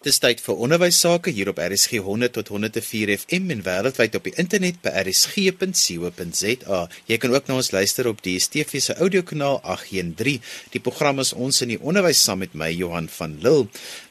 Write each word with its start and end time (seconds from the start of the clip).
Dis 0.00 0.16
tyd 0.16 0.38
vir 0.40 0.56
onderwys 0.64 0.96
sake 1.02 1.28
hier 1.36 1.50
op 1.50 1.58
RSG 1.60 1.98
100 2.00 2.32
tot 2.32 2.48
104 2.48 3.10
FM 3.18 3.50
en 3.52 3.58
wêreldwyd 3.66 4.14
op 4.16 4.24
die 4.24 4.32
internet 4.40 4.78
by 4.80 4.94
rsg.co.za. 5.02 6.78
Jy 7.10 7.16
kan 7.20 7.34
ook 7.34 7.50
na 7.50 7.58
ons 7.60 7.68
luister 7.74 8.06
op 8.08 8.22
die 8.24 8.38
DSTV 8.38 8.80
se 8.80 8.94
audiokanaal 8.96 9.58
813. 9.60 10.38
Die 10.72 10.80
program 10.80 11.20
is 11.20 11.34
ons 11.36 11.60
in 11.60 11.74
die 11.74 11.76
onderwys 11.84 12.22
saam 12.24 12.40
met 12.40 12.56
my 12.56 12.70
Johan 12.72 13.10
van 13.12 13.34
Lille. 13.44 13.66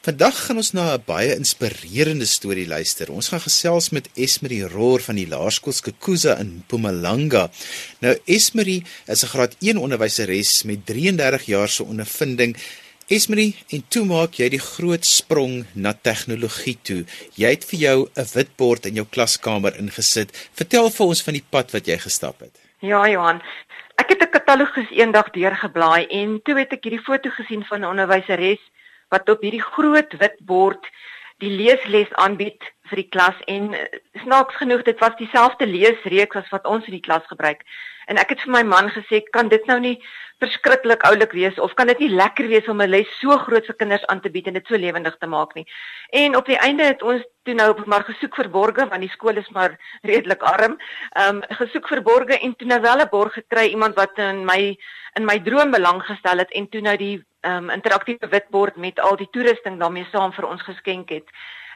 Vandag 0.06 0.38
gaan 0.44 0.62
ons 0.62 0.70
na 0.78 0.84
'n 0.94 1.02
baie 1.08 1.34
inspirerende 1.34 2.28
storie 2.30 2.68
luister. 2.70 3.10
Ons 3.10 3.34
gaan 3.34 3.42
gesels 3.42 3.90
met 3.90 4.06
Esmerie 4.14 4.70
Roor 4.70 5.02
van 5.02 5.18
die 5.18 5.26
Laerskool 5.26 5.74
Skukuza 5.74 6.38
in 6.38 6.62
Mpumalanga. 6.62 7.50
Nou 7.98 8.14
Esmerie 8.26 8.84
is 9.08 9.24
'n 9.24 9.32
graad 9.34 9.56
1 9.58 9.76
onderwyseres 9.76 10.62
met 10.62 10.86
33 10.86 11.46
jaar 11.46 11.68
se 11.68 11.82
ondervinding 11.82 12.56
Esmerie, 13.10 13.56
en 13.74 13.80
toe 13.90 14.04
maak 14.06 14.36
jy 14.38 14.46
die 14.52 14.60
groot 14.62 15.02
sprong 15.02 15.64
na 15.74 15.90
tegnologie 16.06 16.76
toe. 16.86 17.00
Jy 17.34 17.48
het 17.56 17.64
vir 17.66 17.80
jou 17.80 17.96
'n 18.06 18.26
witbord 18.34 18.86
in 18.86 18.94
jou 18.94 19.04
klaskamer 19.04 19.74
ingesit. 19.82 20.30
Vertel 20.54 20.90
vir 20.90 21.06
ons 21.06 21.22
van 21.22 21.34
die 21.34 21.48
pad 21.50 21.72
wat 21.72 21.86
jy 21.90 21.98
gestap 21.98 22.38
het. 22.38 22.54
Ja, 22.78 23.02
Johan. 23.08 23.42
Ek 23.98 24.10
het 24.10 24.22
'n 24.22 24.30
katalogus 24.30 24.90
eendag 24.90 25.30
deurgeblaai 25.30 26.06
en 26.06 26.40
toe 26.44 26.54
het 26.58 26.72
ek 26.72 26.84
hierdie 26.84 27.02
foto 27.02 27.30
gesien 27.30 27.64
van 27.64 27.80
'n 27.80 27.90
onderwyseres 27.90 28.62
wat 29.08 29.28
op 29.28 29.42
hierdie 29.42 29.66
groot 29.74 30.12
witbord 30.18 30.86
die 31.38 31.50
leesles 31.50 32.12
aanbied 32.12 32.62
vir 32.90 33.02
die 33.02 33.10
klas 33.14 33.38
en 33.46 33.72
eh, 33.74 33.86
snaaks 34.24 34.58
genoeg 34.62 34.82
dit 34.88 34.98
was 35.00 35.16
dieselfde 35.18 35.66
leesreeks 35.66 36.36
as 36.42 36.50
wat 36.54 36.66
ons 36.66 36.86
in 36.90 36.98
die 36.98 37.06
klas 37.06 37.26
gebruik. 37.30 37.64
En 38.10 38.18
ek 38.18 38.34
het 38.34 38.42
vir 38.44 38.52
my 38.56 38.62
man 38.66 38.90
gesê, 38.90 39.22
kan 39.30 39.48
dit 39.48 39.66
nou 39.70 39.78
nie 39.80 39.96
verskriklik 40.40 41.04
oulik 41.04 41.34
wees 41.36 41.58
of 41.60 41.74
kan 41.76 41.90
dit 41.92 41.98
nie 42.00 42.10
lekker 42.10 42.48
wees 42.48 42.68
om 42.68 42.80
'n 42.80 42.88
les 42.90 43.08
so 43.20 43.36
groot 43.38 43.66
vir 43.66 43.76
kinders 43.82 44.06
aan 44.06 44.20
te 44.20 44.30
bied 44.30 44.46
en 44.46 44.54
dit 44.54 44.66
so 44.66 44.76
lewendig 44.76 45.16
te 45.18 45.26
maak 45.26 45.54
nie. 45.54 45.66
En 46.10 46.36
op 46.36 46.46
die 46.46 46.58
einde 46.58 46.84
het 46.84 47.02
ons 47.02 47.22
toe 47.44 47.54
nou 47.54 47.74
maar 47.86 48.04
gesoek 48.04 48.36
vir 48.36 48.48
borge 48.48 48.88
want 48.88 49.00
die 49.00 49.14
skool 49.16 49.36
is 49.36 49.50
maar 49.50 49.78
redelik 50.10 50.42
arm. 50.42 50.78
Ehm 51.12 51.36
um, 51.36 51.42
gesoek 51.48 51.88
vir 51.88 52.02
borge 52.02 52.38
en 52.38 52.56
toe 52.56 52.66
nou 52.66 52.80
wel 52.80 53.00
'n 53.00 53.08
borg 53.10 53.32
gekry 53.32 53.68
iemand 53.68 53.94
wat 53.94 54.18
in 54.18 54.44
my 54.44 54.76
in 55.18 55.24
my 55.24 55.38
droom 55.38 55.70
belang 55.70 56.02
gestel 56.02 56.38
het 56.38 56.50
en 56.50 56.68
toe 56.68 56.80
nou 56.80 56.96
die 56.96 57.24
ehm 57.40 57.56
um, 57.56 57.70
interaktiewe 57.70 58.28
witbord 58.28 58.76
met 58.76 59.00
al 59.00 59.16
die 59.16 59.30
toerusting 59.30 59.78
daarmee 59.78 60.06
saam 60.12 60.32
vir 60.32 60.48
ons 60.48 60.62
geskenk 60.62 61.08
het 61.08 61.28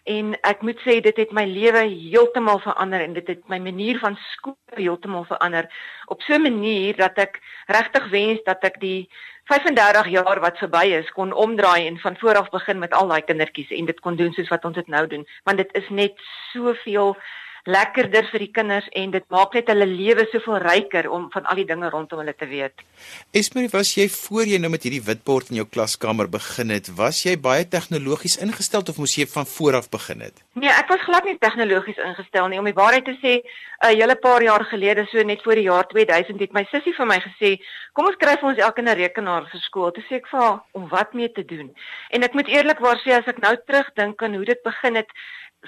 en 0.04 0.34
ek 0.44 0.62
moet 0.62 0.80
sê 0.84 0.98
dit 1.00 1.16
het 1.16 1.30
my 1.32 1.44
lewe 1.48 1.84
heeltemal 1.88 2.58
verander 2.60 3.00
en 3.00 3.14
dit 3.16 3.28
het 3.32 3.46
my 3.48 3.58
manier 3.58 3.98
van 3.98 4.18
skool 4.32 4.56
heeltemal 4.76 5.24
verander. 5.24 5.68
Op 6.12 6.22
so 6.22 6.34
'n 6.34 6.42
manier 6.42 6.96
dat 6.96 7.16
ek 7.18 7.40
regtig 7.66 8.10
wens 8.10 8.42
dat 8.44 8.64
ek 8.64 8.80
die 8.80 9.08
35 9.44 10.08
jaar 10.08 10.40
wat 10.40 10.58
verby 10.58 10.84
is 10.96 11.10
kon 11.12 11.32
omdraai 11.32 11.86
en 11.86 11.98
van 11.98 12.16
voor 12.16 12.36
af 12.36 12.50
begin 12.50 12.78
met 12.78 12.92
al 12.92 13.08
daai 13.08 13.22
kindertjies 13.22 13.70
en 13.70 13.84
dit 13.84 14.00
kon 14.00 14.16
doen 14.16 14.32
soos 14.32 14.48
wat 14.48 14.64
ons 14.64 14.74
dit 14.74 14.86
nou 14.86 15.06
doen. 15.06 15.26
Want 15.44 15.56
dit 15.56 15.72
is 15.72 15.88
net 15.88 16.12
soveel 16.52 17.16
lekkerder 17.64 18.26
vir 18.28 18.42
die 18.44 18.50
kinders 18.52 18.86
en 18.92 19.12
dit 19.14 19.24
maak 19.32 19.54
net 19.56 19.70
hulle 19.72 19.86
lewe 19.88 20.26
soveel 20.32 20.58
ryker 20.64 21.08
om 21.08 21.30
van 21.32 21.46
al 21.48 21.60
die 21.60 21.66
dinge 21.68 21.88
rondom 21.92 22.20
hulle 22.20 22.34
te 22.36 22.48
weet. 22.48 22.84
Esmerie, 23.32 23.70
was 23.72 23.94
jy 23.96 24.08
voor 24.12 24.44
jy 24.50 24.58
nou 24.60 24.70
met 24.74 24.84
hierdie 24.84 25.02
witbord 25.04 25.52
in 25.52 25.62
jou 25.62 25.66
klaskamer 25.68 26.28
begin 26.28 26.74
het, 26.74 26.90
was 26.98 27.22
jy 27.24 27.36
baie 27.40 27.64
tegnologies 27.64 28.36
ingestel 28.44 28.84
of 28.84 29.00
moes 29.00 29.16
jy 29.16 29.26
van 29.32 29.48
voor 29.48 29.80
af 29.80 29.88
begin 29.92 30.26
het? 30.26 30.44
Nee, 30.60 30.72
ek 30.72 30.92
was 30.92 31.04
glad 31.06 31.24
nie 31.24 31.38
tegnologies 31.40 32.00
ingestel 32.04 32.50
nie. 32.52 32.60
Om 32.60 32.68
die 32.68 32.76
waarheid 32.76 33.08
te 33.08 33.16
sê, 33.22 33.40
'n 33.84 33.96
hele 33.96 34.16
paar 34.16 34.42
jaar 34.42 34.64
gelede, 34.64 35.06
so 35.10 35.22
net 35.22 35.42
voor 35.42 35.54
die 35.54 35.68
jaar 35.68 35.86
2000, 35.88 36.40
het 36.40 36.52
my 36.52 36.64
sussie 36.70 36.94
vir 36.94 37.06
my 37.06 37.18
gesê, 37.20 37.58
"Kom 37.92 38.06
ons 38.06 38.14
skryf 38.14 38.42
ons 38.42 38.58
elke 38.58 38.82
'n 38.82 38.96
rekenaar 38.96 39.48
vir 39.50 39.60
skool." 39.60 39.92
Toe 39.92 40.04
sê 40.04 40.16
ek 40.16 40.28
vir 40.28 40.40
haar, 40.40 40.62
"Om 40.72 40.88
wat 40.88 41.14
mee 41.14 41.32
te 41.32 41.44
doen?" 41.44 41.74
En 42.10 42.22
ek 42.22 42.34
moet 42.34 42.48
eerlikwaar 42.48 43.00
sê 43.04 43.12
as 43.12 43.26
ek 43.26 43.40
nou 43.40 43.56
terugdink 43.66 44.22
aan 44.22 44.34
hoe 44.34 44.44
dit 44.44 44.62
begin 44.62 44.94
het, 44.96 45.08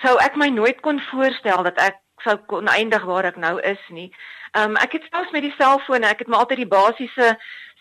sou 0.02 0.16
ek 0.22 0.36
my 0.36 0.48
nooit 0.52 0.80
kon 0.84 1.00
voorstel 1.10 1.62
dat 1.68 1.78
ek 1.82 2.00
sou 2.24 2.36
kon 2.50 2.68
eindig 2.72 3.04
waar 3.04 3.28
ek 3.28 3.38
nou 3.40 3.56
is 3.60 3.82
nie. 3.94 4.08
Ehm 4.56 4.70
um, 4.70 4.76
ek 4.80 4.92
het 4.96 5.08
selfs 5.10 5.32
met 5.34 5.44
die 5.44 5.54
selfoon, 5.58 6.04
ek 6.08 6.22
het 6.22 6.28
maar 6.32 6.46
altyd 6.46 6.62
die 6.64 6.72
basiese 6.72 7.34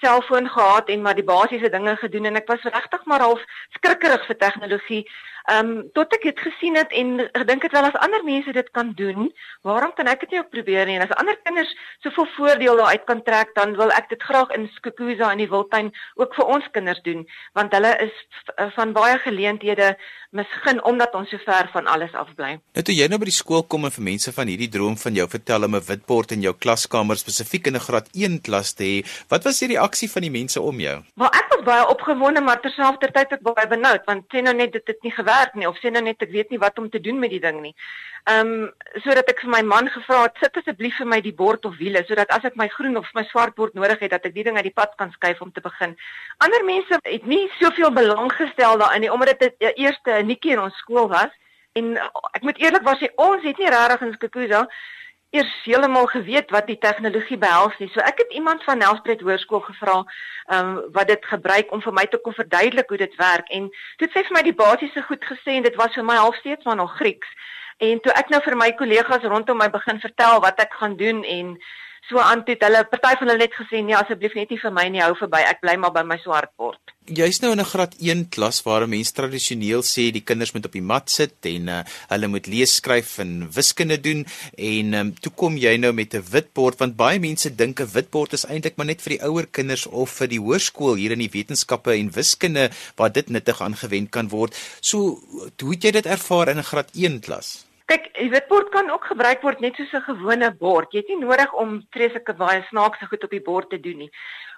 selfoon 0.04 0.50
gehad 0.52 0.90
en 0.92 1.02
maar 1.02 1.16
die 1.16 1.24
basiese 1.24 1.70
dinge 1.72 1.96
gedoen 2.02 2.26
en 2.26 2.36
ek 2.36 2.50
was 2.52 2.68
regtig 2.68 3.06
maar 3.06 3.24
half 3.24 3.46
skrikkerig 3.78 4.26
vir 4.28 4.38
tegnologie. 4.42 5.06
Ehm 5.46 5.68
um, 5.70 5.82
tot 5.94 6.14
ek 6.18 6.24
dit 6.26 6.40
gesien 6.42 6.76
het 6.76 6.92
en 7.00 7.30
gedink 7.38 7.64
het 7.64 7.74
wel 7.78 7.86
as 7.88 7.98
ander 8.02 8.24
mense 8.26 8.52
dit 8.52 8.70
kan 8.74 8.92
doen, 8.98 9.30
waarom 9.62 9.94
kan 9.94 10.08
ek 10.10 10.26
dit 10.26 10.32
nie 10.34 10.40
ook 10.42 10.50
probeer 10.50 10.90
nie? 10.90 10.96
En 10.98 11.06
as 11.06 11.16
ander 11.22 11.38
kinders 11.44 11.72
soveel 12.04 12.28
voordeel 12.36 12.82
daaruit 12.82 13.04
kan 13.06 13.22
trek, 13.24 13.54
dan 13.54 13.76
wil 13.78 13.94
ek 13.94 14.10
dit 14.10 14.24
graag 14.24 14.52
in 14.58 14.66
Skukuza 14.74 15.30
in 15.32 15.44
die 15.44 15.50
Wildtuin 15.52 15.94
ook 16.16 16.34
vir 16.36 16.50
ons 16.58 16.70
kinders 16.72 17.02
doen, 17.06 17.28
want 17.54 17.78
hulle 17.78 17.94
is 18.08 18.18
van 18.76 18.94
baie 18.98 19.20
geleenthede 19.22 19.94
misgun 20.36 20.82
omdat 20.84 21.14
ons 21.16 21.30
so 21.30 21.38
ver 21.46 21.70
van 21.74 21.88
alles 21.88 22.14
af 22.18 22.34
bly. 22.36 22.56
Nou 22.76 22.84
toe 22.86 22.96
jy 22.98 23.08
nou 23.12 23.22
by 23.22 23.30
die 23.30 23.38
skool 23.38 23.64
kom 23.70 23.86
en 23.86 23.94
vir 23.94 24.08
mense 24.10 24.34
van 24.36 24.50
hierdie 24.50 24.72
droom 24.74 24.98
van 25.00 25.22
jou 25.22 25.28
vertel 25.30 25.70
om 25.70 25.76
'n 25.76 25.88
witbord 25.92 26.32
in 26.32 26.42
jou 26.42 26.56
klaskamer 26.66 27.22
spesifiek 27.22 27.72
in 27.72 27.78
'n 27.78 27.86
graad 27.88 28.10
1 28.14 28.42
klas 28.42 28.74
te 28.74 28.84
hê, 28.84 28.98
wat 29.30 29.46
was 29.46 29.62
die 29.62 29.72
reaksie 29.78 30.10
van 30.10 30.28
die 30.28 30.36
mense 30.40 30.62
om 30.62 30.80
jou? 30.80 30.98
Wel 31.16 31.32
ek 31.42 31.48
was 31.54 31.64
baie 31.64 31.88
opgewonde, 31.88 32.42
maar 32.42 32.60
terselfdertyd 32.62 33.38
ook 33.38 33.54
baie 33.54 33.68
benoud 33.68 34.04
want 34.06 34.26
sê 34.34 34.42
nou 34.42 34.54
net 34.54 34.72
dit 34.74 34.88
het 34.88 35.02
nie 35.04 35.12
gewerk 35.12 35.46
werk 35.46 35.56
nie 35.56 35.70
of 35.70 35.80
sê 35.82 35.92
nou 35.92 36.04
net 36.04 36.22
ek 36.24 36.34
weet 36.34 36.52
nie 36.54 36.62
wat 36.62 36.80
om 36.82 36.90
te 36.90 37.02
doen 37.02 37.20
met 37.20 37.34
die 37.34 37.42
ding 37.44 37.62
nie. 37.62 37.74
Ehm 38.32 38.52
um, 38.52 39.02
sodat 39.04 39.30
ek 39.30 39.44
vir 39.44 39.52
my 39.54 39.62
man 39.70 39.90
gevra 39.94 40.24
het 40.26 40.42
sit 40.42 40.58
asseblief 40.62 40.98
vir 41.02 41.10
my 41.14 41.20
die 41.22 41.36
bord 41.42 41.66
of 41.70 41.78
wiele 41.82 42.02
sodat 42.08 42.32
as 42.38 42.48
ek 42.50 42.58
my 42.62 42.68
groen 42.76 42.98
of 43.02 43.10
my 43.18 43.24
swart 43.32 43.56
bord 43.60 43.76
nodig 43.78 44.02
het 44.06 44.16
dat 44.16 44.26
ek 44.30 44.36
die 44.38 44.46
ding 44.48 44.58
uit 44.58 44.68
die 44.70 44.78
pad 44.82 44.96
kan 45.02 45.14
skuif 45.14 45.42
om 45.46 45.52
te 45.54 45.64
begin. 45.66 45.96
Ander 46.46 46.66
mense 46.66 47.00
het 47.04 47.28
nie 47.34 47.44
soveel 47.60 47.94
belang 47.94 48.32
gestel 48.34 48.82
daarin 48.82 49.06
nie 49.06 49.14
omdat 49.14 49.40
dit 49.46 49.60
die 49.62 49.74
eerste 49.86 50.22
netjie 50.32 50.56
in 50.58 50.64
ons 50.66 50.84
skool 50.84 51.10
was 51.14 51.34
en 51.78 51.96
ek 52.34 52.44
moet 52.48 52.62
eerlikwaar 52.64 53.00
sê 53.02 53.12
ons 53.30 53.44
het 53.44 53.62
nie 53.62 53.74
regtig 53.78 54.08
in 54.08 54.16
Skukuza 54.18 54.66
eers 55.36 55.52
heeltemal 55.66 56.08
geweet 56.12 56.52
wat 56.56 56.68
die 56.68 56.78
tegnologie 56.80 57.38
behels 57.38 57.76
nie. 57.80 57.90
So 57.94 58.04
ek 58.04 58.24
het 58.24 58.34
iemand 58.34 58.64
van 58.64 58.80
Nelspruit 58.82 59.22
Hoërskool 59.22 59.64
gevra, 59.68 59.98
um, 60.56 60.72
wat 60.96 61.08
dit 61.12 61.26
gebruik 61.26 61.72
om 61.76 61.82
vir 61.84 61.96
my 61.96 62.06
te 62.10 62.20
kon 62.24 62.36
verduidelik 62.38 62.90
hoe 62.90 63.02
dit 63.02 63.16
werk 63.20 63.50
en 63.58 63.68
dit 64.02 64.14
sê 64.14 64.24
vir 64.28 64.38
my 64.38 64.44
die 64.46 64.56
basiese 64.56 65.04
goed 65.10 65.26
gesê 65.26 65.58
en 65.58 65.68
dit 65.68 65.80
was 65.82 65.94
vir 65.98 66.08
my 66.08 66.18
half 66.22 66.38
steeds 66.42 66.66
maar 66.66 66.80
nog 66.80 66.96
Grieks. 67.00 67.28
En 67.84 68.00
toe 68.00 68.14
ek 68.16 68.30
nou 68.32 68.40
vir 68.46 68.56
my 68.56 68.70
kollegas 68.80 69.26
rondom 69.28 69.60
my 69.60 69.68
begin 69.72 70.00
vertel 70.00 70.40
wat 70.46 70.62
ek 70.64 70.78
gaan 70.80 70.96
doen 70.96 71.24
en 71.24 71.56
so 72.10 72.20
aan 72.22 72.44
toe 72.46 72.56
hulle 72.62 72.84
party 72.92 73.14
van 73.20 73.32
hulle 73.32 73.42
net 73.42 73.56
gesê 73.58 73.82
nee 73.84 73.96
asseblief 73.98 74.36
net 74.38 74.52
nie 74.54 74.60
vir 74.62 74.74
my 74.78 74.86
nie 74.94 75.02
hou 75.02 75.14
verby 75.18 75.42
ek 75.52 75.64
bly 75.64 75.76
maar 75.82 75.94
by 75.96 76.04
my 76.06 76.18
swart 76.22 76.52
bord. 76.58 76.82
Jy's 77.06 77.42
nou 77.42 77.52
in 77.54 77.62
'n 77.62 77.72
graad 77.72 77.94
1 78.02 78.30
klas 78.36 78.62
waar 78.66 78.88
mense 78.88 79.14
tradisioneel 79.14 79.84
sê 79.86 80.12
die 80.12 80.26
kinders 80.30 80.54
moet 80.54 80.66
op 80.66 80.78
die 80.78 80.86
mat 80.92 81.10
sit 81.10 81.38
en 81.46 81.70
uh, 81.70 81.84
hulle 82.10 82.28
moet 82.28 82.48
lees, 82.48 82.76
skryf 82.78 83.20
en 83.20 83.50
wiskunde 83.58 83.98
doen 84.02 84.26
en 84.58 84.94
um, 84.94 85.14
toe 85.14 85.32
kom 85.32 85.58
jy 85.58 85.78
nou 85.78 85.94
met 85.94 86.14
'n 86.14 86.26
witbord 86.32 86.80
want 86.80 86.98
baie 86.98 87.20
mense 87.20 87.50
dink 87.50 87.82
'n 87.82 87.94
witbord 87.94 88.34
is 88.34 88.46
eintlik 88.46 88.78
maar 88.78 88.88
net 88.88 89.02
vir 89.02 89.18
die 89.18 89.24
ouer 89.26 89.48
kinders 89.48 89.86
of 89.86 90.10
vir 90.10 90.28
die 90.28 90.42
hoërskool 90.42 90.96
hier 90.96 91.12
in 91.12 91.20
die 91.26 91.34
wetenskappe 91.38 91.94
en 91.94 92.14
wiskunde 92.14 92.70
waar 92.98 93.12
dit 93.12 93.30
nuttig 93.30 93.62
aangewend 93.62 94.10
kan 94.12 94.30
word. 94.30 94.54
So 94.82 94.98
hoe 95.62 95.74
het 95.74 95.84
jy 95.84 95.92
dit 95.92 96.06
ervaar 96.06 96.50
in 96.50 96.58
'n 96.58 96.70
graad 96.72 96.90
1 96.94 97.20
klas? 97.20 97.65
Kyk, 97.86 98.08
die 98.18 98.32
witbord 98.34 98.72
kan 98.74 98.88
ook 98.90 99.04
gebruik 99.12 99.44
word 99.46 99.60
net 99.62 99.76
soos 99.78 99.92
'n 99.94 100.08
gewone 100.08 100.50
bord. 100.58 100.92
Jy 100.92 101.04
het 101.04 101.10
nie 101.12 101.22
nodig 101.22 101.52
om 101.54 101.86
vreeslike 101.94 102.34
baie 102.34 102.64
snaakse 102.70 103.06
goed 103.06 103.24
op 103.24 103.30
die 103.30 103.46
bord 103.50 103.70
te 103.70 103.80
doen 103.80 103.98
nie. 103.98 104.12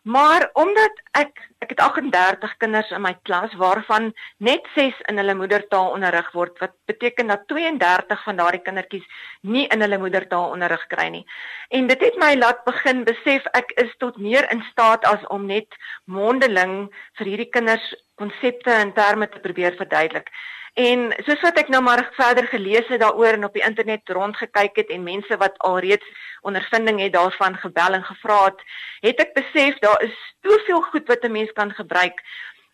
Maar 0.04 0.50
omdat 0.54 1.02
ek 1.12 1.36
ek 1.60 1.70
het 1.74 1.80
38 1.80 2.58
kinders 2.58 2.92
in 2.92 3.02
my 3.02 3.14
klas 3.28 3.54
waarvan 3.60 4.14
net 4.38 4.64
6 4.76 4.94
in 5.10 5.18
hulle 5.18 5.36
moedertaal 5.36 5.92
onderrig 5.92 6.32
word, 6.32 6.60
wat 6.60 6.72
beteken 6.86 7.28
dat 7.28 7.48
32 7.48 8.24
van 8.24 8.36
daardie 8.36 8.62
kindertjies 8.62 9.08
nie 9.42 9.68
in 9.68 9.82
hulle 9.82 9.98
moedertaal 9.98 10.52
onderrig 10.56 10.88
kry 10.88 11.10
nie. 11.10 11.26
En 11.70 11.88
dit 11.88 12.02
het 12.02 12.16
my 12.18 12.36
laat 12.36 12.64
begin 12.64 13.04
besef 13.04 13.44
ek 13.52 13.72
is 13.76 13.92
tot 13.98 14.18
meer 14.18 14.48
in 14.52 14.64
staat 14.72 15.04
as 15.06 15.28
om 15.28 15.46
net 15.46 15.76
mondeling 16.06 16.88
vir 17.18 17.26
hierdie 17.28 17.52
kinders 17.52 17.96
konsepte 18.16 18.72
en 18.72 18.94
terme 18.94 19.28
te 19.28 19.40
probeer 19.40 19.76
verduidelik. 19.76 20.32
En 20.78 21.08
soos 21.26 21.42
wat 21.42 21.58
ek 21.58 21.72
nou 21.74 21.80
maar 21.82 22.04
verder 22.14 22.46
gelees 22.52 22.86
het 22.92 23.02
daaroor 23.02 23.34
en 23.34 23.48
op 23.48 23.56
die 23.58 23.64
internet 23.66 24.10
rondgekyk 24.14 24.76
het 24.78 24.92
en 24.94 25.08
mense 25.08 25.38
wat 25.42 25.58
alreeds 25.66 26.06
ondervinding 26.46 27.00
het 27.02 27.16
daarvan 27.16 27.58
gebel 27.58 27.98
en 27.98 28.04
gevra 28.06 28.44
het, 28.44 28.62
het 29.08 29.24
ek 29.26 29.34
besef 29.34 29.80
daar 29.82 30.04
is 30.06 30.14
soveel 30.46 30.84
goed 30.92 31.10
wat 31.10 31.26
'n 31.26 31.32
mens 31.32 31.52
kan 31.58 31.74
gebruik. 31.74 32.22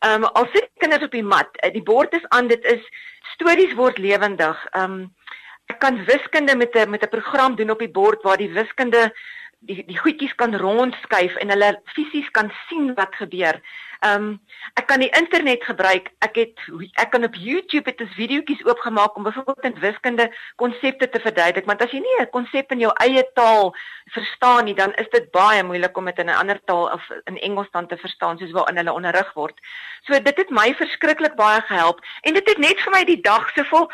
Ehm 0.03 0.23
um, 0.23 0.29
al 0.35 0.47
sit 0.51 0.69
kinders 0.77 1.03
op 1.03 1.15
die 1.15 1.23
mat, 1.23 1.49
eh, 1.63 1.71
die 1.71 1.83
bord 1.83 2.13
is 2.13 2.27
aan, 2.27 2.47
dit 2.47 2.63
is 2.65 2.83
stories 3.35 3.73
word 3.73 3.97
lewendig. 3.97 4.67
Ehm 4.71 4.91
um, 4.91 5.15
ek 5.71 5.79
kan 5.79 6.05
wiskunde 6.05 6.55
met 6.55 6.75
'n 6.75 6.89
met 6.89 7.03
'n 7.03 7.15
program 7.15 7.55
doen 7.55 7.71
op 7.71 7.79
die 7.79 7.91
bord 7.91 8.21
waar 8.21 8.37
die 8.37 8.51
wiskunde 8.51 9.13
die 9.59 9.83
die 9.87 9.97
goedjies 9.97 10.35
kan 10.35 10.55
rondskuif 10.55 11.35
en 11.35 11.49
hulle 11.49 11.81
fisies 11.95 12.29
kan 12.31 12.51
sien 12.67 12.93
wat 12.93 13.15
gebeur. 13.15 13.61
Ehm 14.03 14.23
um, 14.23 14.39
ek 14.73 14.87
kan 14.87 14.99
die 14.99 15.11
internet 15.15 15.63
gebruik. 15.63 16.09
Ek 16.25 16.35
het 16.35 16.59
ek 16.99 17.11
kan 17.13 17.23
op 17.23 17.35
YouTube 17.39 17.89
het 17.89 18.01
'n 18.01 18.15
videoetjies 18.15 18.65
oopgemaak 18.65 19.15
om 19.15 19.23
byvoorbeeld 19.23 19.63
in 19.63 19.79
wiskunde 19.79 20.25
konsepte 20.55 21.09
te 21.09 21.19
verduidelik, 21.19 21.65
want 21.65 21.81
as 21.81 21.91
jy 21.91 21.99
nie 21.99 22.19
'n 22.19 22.29
konsep 22.29 22.71
in 22.71 22.79
jou 22.79 22.91
eie 22.93 23.23
taal 23.33 23.75
verstaan 24.05 24.65
nie, 24.65 24.75
dan 24.75 24.93
is 24.93 25.09
dit 25.09 25.31
baie 25.31 25.63
moeilik 25.63 25.97
om 25.97 26.05
dit 26.05 26.19
in 26.19 26.25
'n 26.25 26.39
ander 26.41 26.59
taal 26.65 26.91
of 26.91 27.09
in 27.23 27.39
Engels 27.39 27.71
dan 27.71 27.87
te 27.87 27.97
verstaan 27.97 28.37
soos 28.37 28.51
waarin 28.51 28.77
hulle 28.77 28.93
onderrig 28.93 29.33
word. 29.33 29.59
So 30.01 30.19
dit 30.19 30.37
het 30.37 30.49
my 30.49 30.75
verskriklik 30.75 31.35
baie 31.35 31.61
gehelp 31.61 31.99
en 32.21 32.33
dit 32.33 32.49
het 32.49 32.57
net 32.57 32.79
vir 32.79 32.91
my 32.91 33.03
die 33.03 33.21
dag 33.21 33.51
so 33.55 33.63
vol 33.63 33.89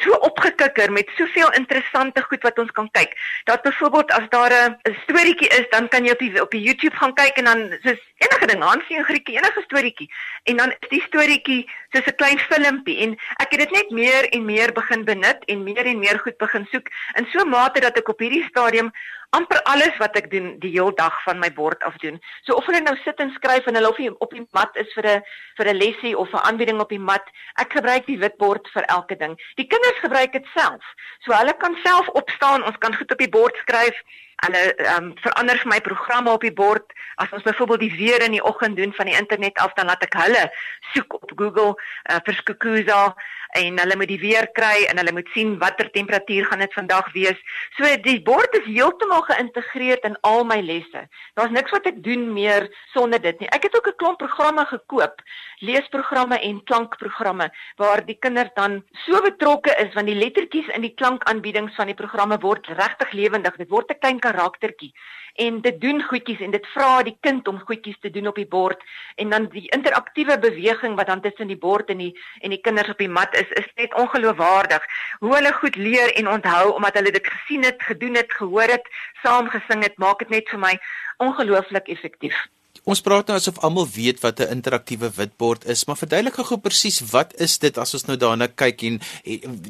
so 0.00 0.16
opgekikker 0.26 0.92
met 0.92 1.10
soveel 1.16 1.50
interessante 1.52 2.22
goed 2.22 2.42
wat 2.42 2.58
ons 2.58 2.70
kan 2.70 2.90
kyk. 2.90 3.14
Dat 3.44 3.62
byvoorbeeld 3.62 4.12
as 4.12 4.28
daar 4.28 4.52
'n 4.52 4.96
storieetjie 5.02 5.48
is, 5.48 5.66
dan 5.70 5.88
kan 5.88 6.04
jy 6.04 6.10
op 6.10 6.18
die 6.18 6.42
op 6.42 6.50
die 6.50 6.62
YouTube 6.62 6.96
gaan 6.96 7.14
kyk 7.14 7.36
en 7.36 7.44
dan 7.44 7.78
soos 7.82 8.00
enige 8.16 8.46
ding, 8.46 8.62
Hansie 8.62 8.96
en 8.96 9.04
Grietjie, 9.04 9.36
enige 9.36 9.53
storieetjie. 9.62 10.10
En 10.44 10.56
dan 10.56 10.70
is 10.70 10.88
die 10.88 11.02
storieetjie 11.02 11.70
soos 11.92 12.06
'n 12.06 12.16
klein 12.16 12.38
filmpie 12.38 12.98
en 12.98 13.16
ek 13.38 13.50
het 13.50 13.60
dit 13.60 13.70
net 13.70 13.90
meer 13.90 14.28
en 14.32 14.44
meer 14.44 14.72
begin 14.72 15.04
benut 15.04 15.44
en 15.46 15.62
meer 15.62 15.86
en 15.86 15.98
meer 15.98 16.18
goed 16.18 16.36
begin 16.38 16.66
soek 16.70 16.88
in 17.18 17.26
so 17.32 17.40
'n 17.40 17.48
mate 17.48 17.80
dat 17.80 17.96
ek 17.98 18.08
op 18.08 18.18
hierdie 18.18 18.44
stadium 18.48 18.92
amper 19.34 19.60
alles 19.70 19.96
wat 19.98 20.16
ek 20.18 20.30
doen 20.30 20.52
die 20.62 20.70
heel 20.76 20.92
dag 20.94 21.14
van 21.26 21.40
my 21.42 21.50
bord 21.52 21.82
af 21.88 21.96
doen. 22.02 22.20
So 22.46 22.54
of 22.58 22.66
hulle 22.70 22.82
nou 22.84 22.94
sit 23.02 23.20
en 23.22 23.32
skryf 23.34 23.66
en 23.66 23.78
hulle 23.78 23.90
of 23.90 23.98
op 24.26 24.34
die 24.36 24.44
mat 24.56 24.76
is 24.82 24.90
vir 24.94 25.06
'n 25.16 25.22
vir 25.58 25.66
'n 25.68 25.80
lesie 25.82 26.14
of 26.18 26.30
'n 26.32 26.44
aanbieding 26.48 26.80
op 26.80 26.88
die 26.88 27.04
mat, 27.10 27.26
ek 27.58 27.72
gebruik 27.72 28.06
die 28.06 28.18
witbord 28.18 28.68
vir 28.74 28.84
elke 28.96 29.16
ding. 29.16 29.34
Die 29.56 29.66
kinders 29.66 29.98
gebruik 30.00 30.32
dit 30.32 30.46
self. 30.54 30.84
So 31.24 31.32
hulle 31.32 31.54
kan 31.56 31.76
self 31.82 32.08
opstaan, 32.08 32.64
ons 32.64 32.78
kan 32.78 32.94
goed 32.94 33.12
op 33.12 33.18
die 33.18 33.34
bord 33.38 33.56
skryf. 33.56 33.96
Hulle 34.42 34.74
ehm 34.74 35.04
um, 35.04 35.12
verander 35.22 35.58
vir 35.62 35.68
my 35.68 35.80
programme 35.80 36.30
op 36.30 36.40
die 36.40 36.52
bord. 36.52 36.92
As 37.22 37.30
ons 37.32 37.46
byvoorbeeld 37.46 37.80
die 37.80 37.96
weer 37.96 38.22
in 38.22 38.34
die 38.34 38.44
oggend 38.44 38.76
doen 38.76 38.92
van 38.92 39.06
die 39.06 39.16
internet 39.16 39.58
af, 39.58 39.72
dan 39.78 39.86
laat 39.86 40.02
ek 40.02 40.18
hulle 40.18 40.50
soek 40.92 41.14
op 41.20 41.32
Google 41.36 41.72
uh, 41.74 42.18
vir 42.24 42.34
skukuza 42.34 43.14
en 43.54 43.78
hulle 43.78 43.96
moet 43.96 44.10
die 44.10 44.18
weer 44.18 44.48
kry 44.56 44.84
en 44.88 44.98
hulle 44.98 45.14
moet 45.14 45.28
sien 45.34 45.54
watter 45.62 45.90
temperatuur 45.94 46.48
gaan 46.50 46.62
dit 46.64 46.74
vandag 46.74 47.10
wees. 47.14 47.38
So 47.78 47.90
die 48.02 48.16
bord 48.26 48.56
is 48.58 48.66
heeltemal 48.66 49.22
geïntegreer 49.28 50.02
in 50.08 50.16
al 50.26 50.42
my 50.48 50.58
lesse. 50.64 51.04
Daar's 51.38 51.54
niks 51.54 51.74
wat 51.74 51.86
ek 51.90 52.00
doen 52.02 52.26
meer 52.34 52.66
sonder 52.92 53.22
dit 53.22 53.40
nie. 53.40 53.50
Ek 53.54 53.68
het 53.68 53.76
ook 53.78 53.88
'n 53.88 53.98
klomp 54.02 54.18
programme 54.18 54.64
gekoop, 54.66 55.22
leesprogramme 55.60 56.40
en 56.40 56.62
klankprogramme 56.64 57.50
waar 57.76 58.04
die 58.04 58.18
kinders 58.18 58.50
dan 58.54 58.82
so 59.06 59.20
betrokke 59.22 59.74
is 59.78 59.94
want 59.94 60.06
die 60.06 60.18
lettertjies 60.18 60.68
in 60.74 60.82
die 60.82 60.94
klankaanbiedings 60.94 61.74
van 61.74 61.86
die 61.86 61.94
programme 62.02 62.38
word 62.40 62.66
regtig 62.66 63.12
lewendig. 63.12 63.56
Dit 63.56 63.68
word 63.68 63.90
'n 63.90 63.98
klein 63.98 64.20
karaktertjie. 64.34 64.92
En 65.34 65.60
dit 65.60 65.80
doen 65.80 66.02
goedjies 66.02 66.42
en 66.46 66.52
dit 66.54 66.66
vra 66.74 67.02
die 67.06 67.16
kind 67.26 67.48
om 67.50 67.58
goedjies 67.68 67.98
te 68.00 68.10
doen 68.14 68.30
op 68.30 68.38
die 68.38 68.46
bord. 68.46 68.82
En 69.18 69.34
dan 69.34 69.48
die 69.50 69.66
interaktiewe 69.74 70.38
beweging 70.38 70.94
wat 70.98 71.10
dan 71.10 71.22
tussen 71.24 71.50
die 71.50 71.58
bord 71.58 71.90
en 71.90 72.02
die 72.04 72.12
en 72.40 72.54
die 72.54 72.60
kinders 72.62 72.92
op 72.94 73.02
die 73.02 73.10
mat 73.10 73.34
is 73.38 73.50
is 73.62 73.70
net 73.80 73.94
ongeloofwaardig. 73.98 74.86
Hoe 75.18 75.34
hulle 75.34 75.52
goed 75.52 75.76
leer 75.76 76.14
en 76.14 76.30
onthou 76.36 76.74
omdat 76.74 77.00
hulle 77.00 77.14
dit 77.18 77.32
gesien 77.36 77.64
het, 77.66 77.82
gedoen 77.82 78.14
het, 78.14 78.32
gehoor 78.32 78.76
het, 78.76 78.90
saam 79.22 79.50
gesing 79.50 79.82
het, 79.82 79.98
maak 79.98 80.22
dit 80.22 80.36
net 80.38 80.50
vir 80.54 80.62
my 80.68 80.74
ongelooflik 81.18 81.88
effektief. 81.88 82.38
Ons 82.84 83.00
praat 83.00 83.30
nou 83.30 83.38
asof 83.40 83.62
almal 83.64 83.86
weet 83.88 84.18
wat 84.20 84.40
'n 84.40 84.52
interaktiewe 84.60 85.08
witbord 85.16 85.64
is, 85.64 85.86
maar 85.86 85.96
verduidelik 85.96 86.34
gou 86.36 86.58
presies 86.60 87.00
wat 87.12 87.32
is 87.40 87.58
dit 87.58 87.78
as 87.78 87.94
ons 87.94 88.04
nou 88.06 88.16
daarna 88.16 88.46
kyk 88.46 88.82
en 88.82 89.00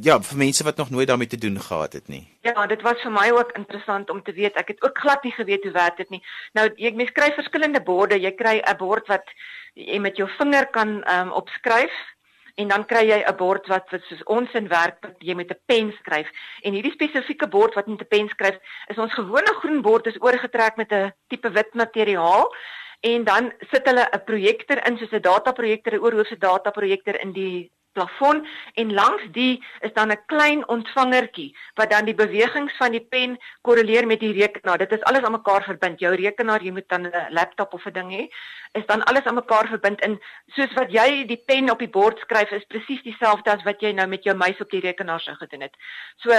ja, 0.03 0.19
vir 0.19 0.39
mense 0.39 0.65
wat 0.65 0.77
nog 0.77 0.91
nooit 0.91 1.07
daarmee 1.07 1.31
te 1.31 1.39
doen 1.39 1.61
gehad 1.61 1.93
het 1.93 2.09
nie. 2.09 2.27
Ja, 2.43 2.67
dit 2.67 2.83
was 2.83 2.99
vir 3.03 3.13
my 3.13 3.31
ook 3.31 3.53
interessant 3.55 4.11
om 4.11 4.23
te 4.23 4.33
weet. 4.33 4.57
Ek 4.57 4.69
het 4.69 4.83
ook 4.83 4.99
glad 4.99 5.23
nie 5.23 5.33
geweet 5.33 5.63
hoe 5.63 5.73
werk 5.73 5.97
dit 5.97 6.11
nie. 6.11 6.23
Nou 6.55 6.69
jy 6.77 6.91
mens 6.95 7.13
kry 7.13 7.31
verskillende 7.31 7.83
borde. 7.83 8.19
Jy 8.19 8.35
kry 8.35 8.63
'n 8.67 8.77
bord 8.77 9.07
wat 9.07 9.31
jy 9.75 9.99
met 9.99 10.17
jou 10.17 10.29
vinger 10.39 10.67
kan 10.67 11.05
um, 11.07 11.33
opskryf 11.33 11.95
en 12.55 12.69
dan 12.69 12.85
kry 12.85 13.07
jy 13.07 13.23
'n 13.23 13.37
bord 13.37 13.67
wat 13.69 13.87
soos 13.91 14.25
ons 14.27 14.51
in 14.55 14.69
werk 14.69 14.99
wat 15.03 15.15
jy 15.19 15.35
met 15.35 15.51
'n 15.51 15.61
pen 15.67 15.95
skryf. 16.03 16.27
En 16.63 16.73
hierdie 16.73 16.93
spesifieke 16.93 17.47
bord 17.47 17.75
wat 17.75 17.87
met 17.87 18.01
'n 18.01 18.09
pen 18.09 18.29
skryf, 18.29 18.59
is 18.89 18.99
ons 18.99 19.15
gewone 19.15 19.55
groen 19.63 19.83
bord 19.83 20.07
is 20.07 20.21
oorgetrek 20.21 20.77
met 20.77 20.93
'n 20.93 21.13
tipe 21.29 21.51
wit 21.51 21.75
materiaal 21.75 22.51
en 23.05 23.25
dan 23.25 23.53
sit 23.71 23.87
hulle 23.89 24.05
'n 24.09 24.25
projektor 24.25 24.81
in 24.89 24.97
soos 24.99 25.13
'n 25.13 25.21
dataprojektor, 25.21 25.93
'n 25.95 26.05
oorhoofse 26.05 26.39
dataprojektor 26.39 27.21
in 27.21 27.33
die 27.33 27.71
plafon 27.95 28.43
en 28.75 28.93
langs 28.93 29.23
die 29.33 29.65
is 29.81 29.93
dan 29.93 30.13
'n 30.13 30.25
klein 30.27 30.69
ontvangertjie 30.69 31.57
wat 31.75 31.91
dan 31.91 32.05
die 32.05 32.15
bewegings 32.15 32.77
van 32.77 32.93
die 32.93 33.07
pen 33.15 33.39
korreleer 33.63 34.07
met 34.07 34.21
die 34.21 34.33
rekenaar. 34.33 34.79
Dit 34.79 34.93
is 34.93 35.03
alles 35.03 35.23
aan 35.23 35.33
mekaar 35.39 35.65
verbind. 35.65 36.01
Jou 36.01 36.15
rekenaar, 36.15 36.63
jy 36.63 36.71
moet 36.71 36.89
dan 36.89 37.07
'n 37.07 37.27
laptop 37.31 37.75
of 37.75 37.87
'n 37.87 37.93
ding 37.93 38.11
hê, 38.11 38.29
is 38.73 38.87
dan 38.87 39.05
alles 39.05 39.25
aan 39.25 39.35
mekaar 39.35 39.67
verbind 39.67 40.01
in 40.01 40.21
soos 40.47 40.73
wat 40.75 40.93
jy 40.93 41.27
die 41.27 41.43
pen 41.47 41.71
op 41.71 41.79
die 41.79 41.89
bord 41.89 42.19
skryf 42.19 42.51
is 42.51 42.65
presies 42.65 43.03
dieselfde 43.03 43.51
as 43.51 43.63
wat 43.63 43.81
jy 43.81 43.93
nou 43.93 44.07
met 44.07 44.25
jou 44.25 44.37
muis 44.37 44.61
op 44.61 44.71
die 44.71 44.81
rekenaar 44.81 45.21
sou 45.21 45.37
gedoen 45.37 45.61
het. 45.61 45.77
So 46.17 46.31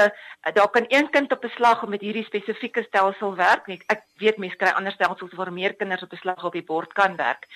daar 0.53 0.69
kan 0.69 0.85
een 0.87 1.09
kind 1.09 1.31
op 1.31 1.43
'n 1.43 1.55
slag 1.55 1.87
met 1.87 2.01
hierdie 2.01 2.25
spesifieke 2.25 2.83
stelsel 2.83 3.35
werk. 3.35 3.67
Ek 3.67 4.01
weet 4.17 4.37
mense 4.37 4.55
kry 4.55 4.69
ander 4.69 4.91
stelsels 4.91 5.33
waar 5.33 5.53
meer 5.53 5.75
kinders 5.75 6.03
op 6.03 6.11
'n 6.11 6.17
slag 6.17 6.43
op 6.43 6.53
die 6.53 6.63
bord 6.63 6.93
kan 6.93 7.15
werk. 7.15 7.47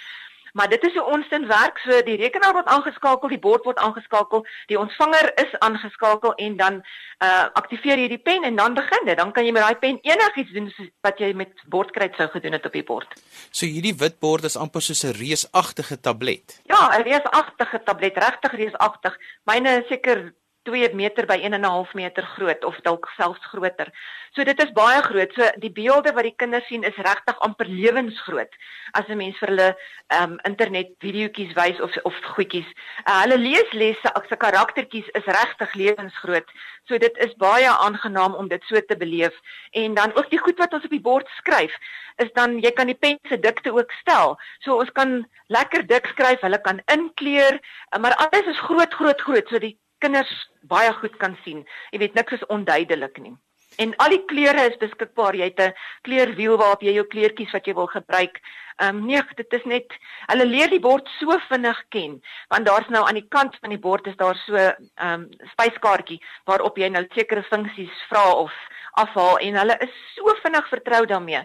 Maar 0.53 0.69
dit 0.69 0.83
is 0.83 0.93
hoe 0.93 1.03
ons 1.03 1.29
in 1.29 1.47
werk. 1.47 1.77
So 1.85 2.01
die 2.07 2.17
rekenaar 2.17 2.53
word 2.53 2.67
aangeskakel, 2.67 3.29
die 3.29 3.39
bord 3.39 3.65
word 3.67 3.77
aangeskakel, 3.77 4.45
die 4.67 4.79
ontvanger 4.79 5.31
is 5.41 5.53
aangeskakel 5.59 6.33
en 6.35 6.57
dan 6.57 6.81
uh 7.19 7.47
aktiveer 7.59 7.99
jy 7.99 8.07
die 8.07 8.21
pen 8.23 8.43
en 8.47 8.55
dan 8.55 8.73
begin 8.73 9.05
dit. 9.05 9.17
Dan 9.17 9.31
kan 9.35 9.45
jy 9.45 9.51
met 9.51 9.65
daai 9.65 9.79
pen 9.81 9.99
enigiets 10.07 10.53
doen 10.55 10.71
wat 11.05 11.19
jy 11.19 11.33
met 11.33 11.51
bordkryt 11.67 12.15
sou 12.15 12.29
gedoen 12.31 12.55
het 12.55 12.65
op 12.65 12.73
die 12.73 12.85
bord. 12.85 13.19
So 13.51 13.65
hierdie 13.65 13.95
wit 13.99 14.19
bord 14.23 14.47
is 14.47 14.57
amper 14.57 14.81
soos 14.81 15.03
'n 15.03 15.17
reusagtige 15.19 15.99
tablet. 15.99 16.61
Ja, 16.65 16.97
'n 16.97 17.03
reusagtige 17.03 17.83
tablet, 17.83 18.17
regtig 18.17 18.51
reusagtig. 18.51 19.17
Myne 19.45 19.81
is 19.81 19.87
seker 19.87 20.33
2 20.63 20.93
meter 20.93 21.25
by 21.25 21.37
1 21.41 21.53
en 21.53 21.61
'n 21.61 21.69
half 21.69 21.93
meter 21.93 22.23
groot 22.23 22.63
of 22.63 22.79
dalk 22.81 23.09
selfs 23.17 23.45
groter. 23.45 23.87
So 24.31 24.43
dit 24.43 24.63
is 24.63 24.71
baie 24.71 25.01
groot. 25.01 25.33
So 25.33 25.49
die 25.57 25.71
beelde 25.71 26.13
wat 26.13 26.23
die 26.23 26.35
kinders 26.35 26.67
sien 26.67 26.83
is 26.83 26.95
regtig 26.95 27.39
amper 27.39 27.65
lewensgroot 27.65 28.53
as 28.91 29.07
'n 29.07 29.17
mens 29.17 29.37
vir 29.37 29.47
hulle 29.47 29.69
ehm 30.07 30.23
um, 30.23 30.39
internet 30.43 30.89
videoetjies 30.99 31.53
wys 31.53 31.79
of 31.79 31.97
of 32.03 32.15
goedjies. 32.35 32.69
Uh, 33.07 33.21
hulle 33.21 33.37
leeslesse, 33.37 34.09
se 34.29 34.35
karaktertjies 34.35 35.07
is 35.13 35.25
regtig 35.25 35.73
lewensgroot. 35.73 36.47
So 36.87 36.97
dit 36.97 37.17
is 37.17 37.33
baie 37.37 37.69
aangenaam 37.69 38.35
om 38.35 38.47
dit 38.47 38.63
so 38.63 38.81
te 38.81 38.97
beleef. 38.97 39.35
En 39.71 39.93
dan 39.93 40.15
ook 40.15 40.29
die 40.29 40.39
goed 40.39 40.57
wat 40.57 40.73
ons 40.73 40.83
op 40.83 40.89
die 40.89 41.01
bord 41.01 41.27
skryf, 41.37 41.75
is 42.17 42.31
dan 42.33 42.59
jy 42.59 42.71
kan 42.71 42.87
die 42.87 42.97
pen 42.97 43.19
se 43.29 43.39
dikte 43.39 43.73
ook 43.73 43.91
stel. 44.01 44.37
So 44.59 44.79
ons 44.79 44.91
kan 44.91 45.27
lekker 45.47 45.85
dik 45.87 46.05
skryf, 46.13 46.41
hulle 46.41 46.61
kan 46.61 46.81
inkleur, 46.85 47.59
maar 47.99 48.15
alles 48.15 48.47
is 48.47 48.65
groot 48.67 48.93
groot 48.93 49.21
groot. 49.21 49.47
So 49.47 49.59
die 49.59 49.77
kinders 50.03 50.31
baie 50.61 50.91
goed 51.01 51.15
kan 51.17 51.37
sien. 51.43 51.65
Jy 51.91 51.99
weet 51.99 52.17
niks 52.17 52.39
is 52.39 52.45
onduidelik 52.47 53.19
nie. 53.23 53.35
En 53.79 53.93
al 54.03 54.09
die 54.09 54.23
kleure 54.27 54.65
is 54.69 54.79
beskikbaar. 54.81 55.35
Jy 55.35 55.51
het 55.51 55.59
'n 55.59 55.75
kleurwiel 56.03 56.57
waarop 56.57 56.81
jy 56.81 56.93
jou 56.93 57.05
kleurtjies 57.07 57.51
wat 57.51 57.65
jy 57.65 57.73
wil 57.73 57.87
gebruik. 57.87 58.39
Ehm 58.79 58.97
um, 58.97 59.05
nee, 59.05 59.21
dit 59.35 59.53
is 59.53 59.65
net 59.65 59.93
hulle 60.27 60.45
leer 60.45 60.69
die 60.69 60.79
bord 60.79 61.07
so 61.19 61.37
vinnig 61.49 61.79
ken, 61.89 62.21
want 62.47 62.65
daar's 62.65 62.87
nou 62.89 63.05
aan 63.07 63.19
die 63.19 63.27
kant 63.27 63.55
van 63.61 63.69
die 63.69 63.79
bord 63.79 64.07
is 64.07 64.15
daar 64.15 64.35
so 64.35 64.55
'n 64.55 64.89
ehm 64.95 65.13
um, 65.13 65.29
spyskaartjie 65.51 66.21
waarop 66.45 66.77
jy 66.77 66.89
nou 66.89 67.05
sekere 67.15 67.43
funksies 67.43 68.05
vra 68.09 68.31
of 68.31 68.53
afhaal 68.91 69.37
en 69.37 69.55
hulle 69.55 69.77
is 69.79 69.93
so 70.15 70.35
vinnig 70.43 70.69
vertrou 70.69 71.05
daarmee 71.05 71.43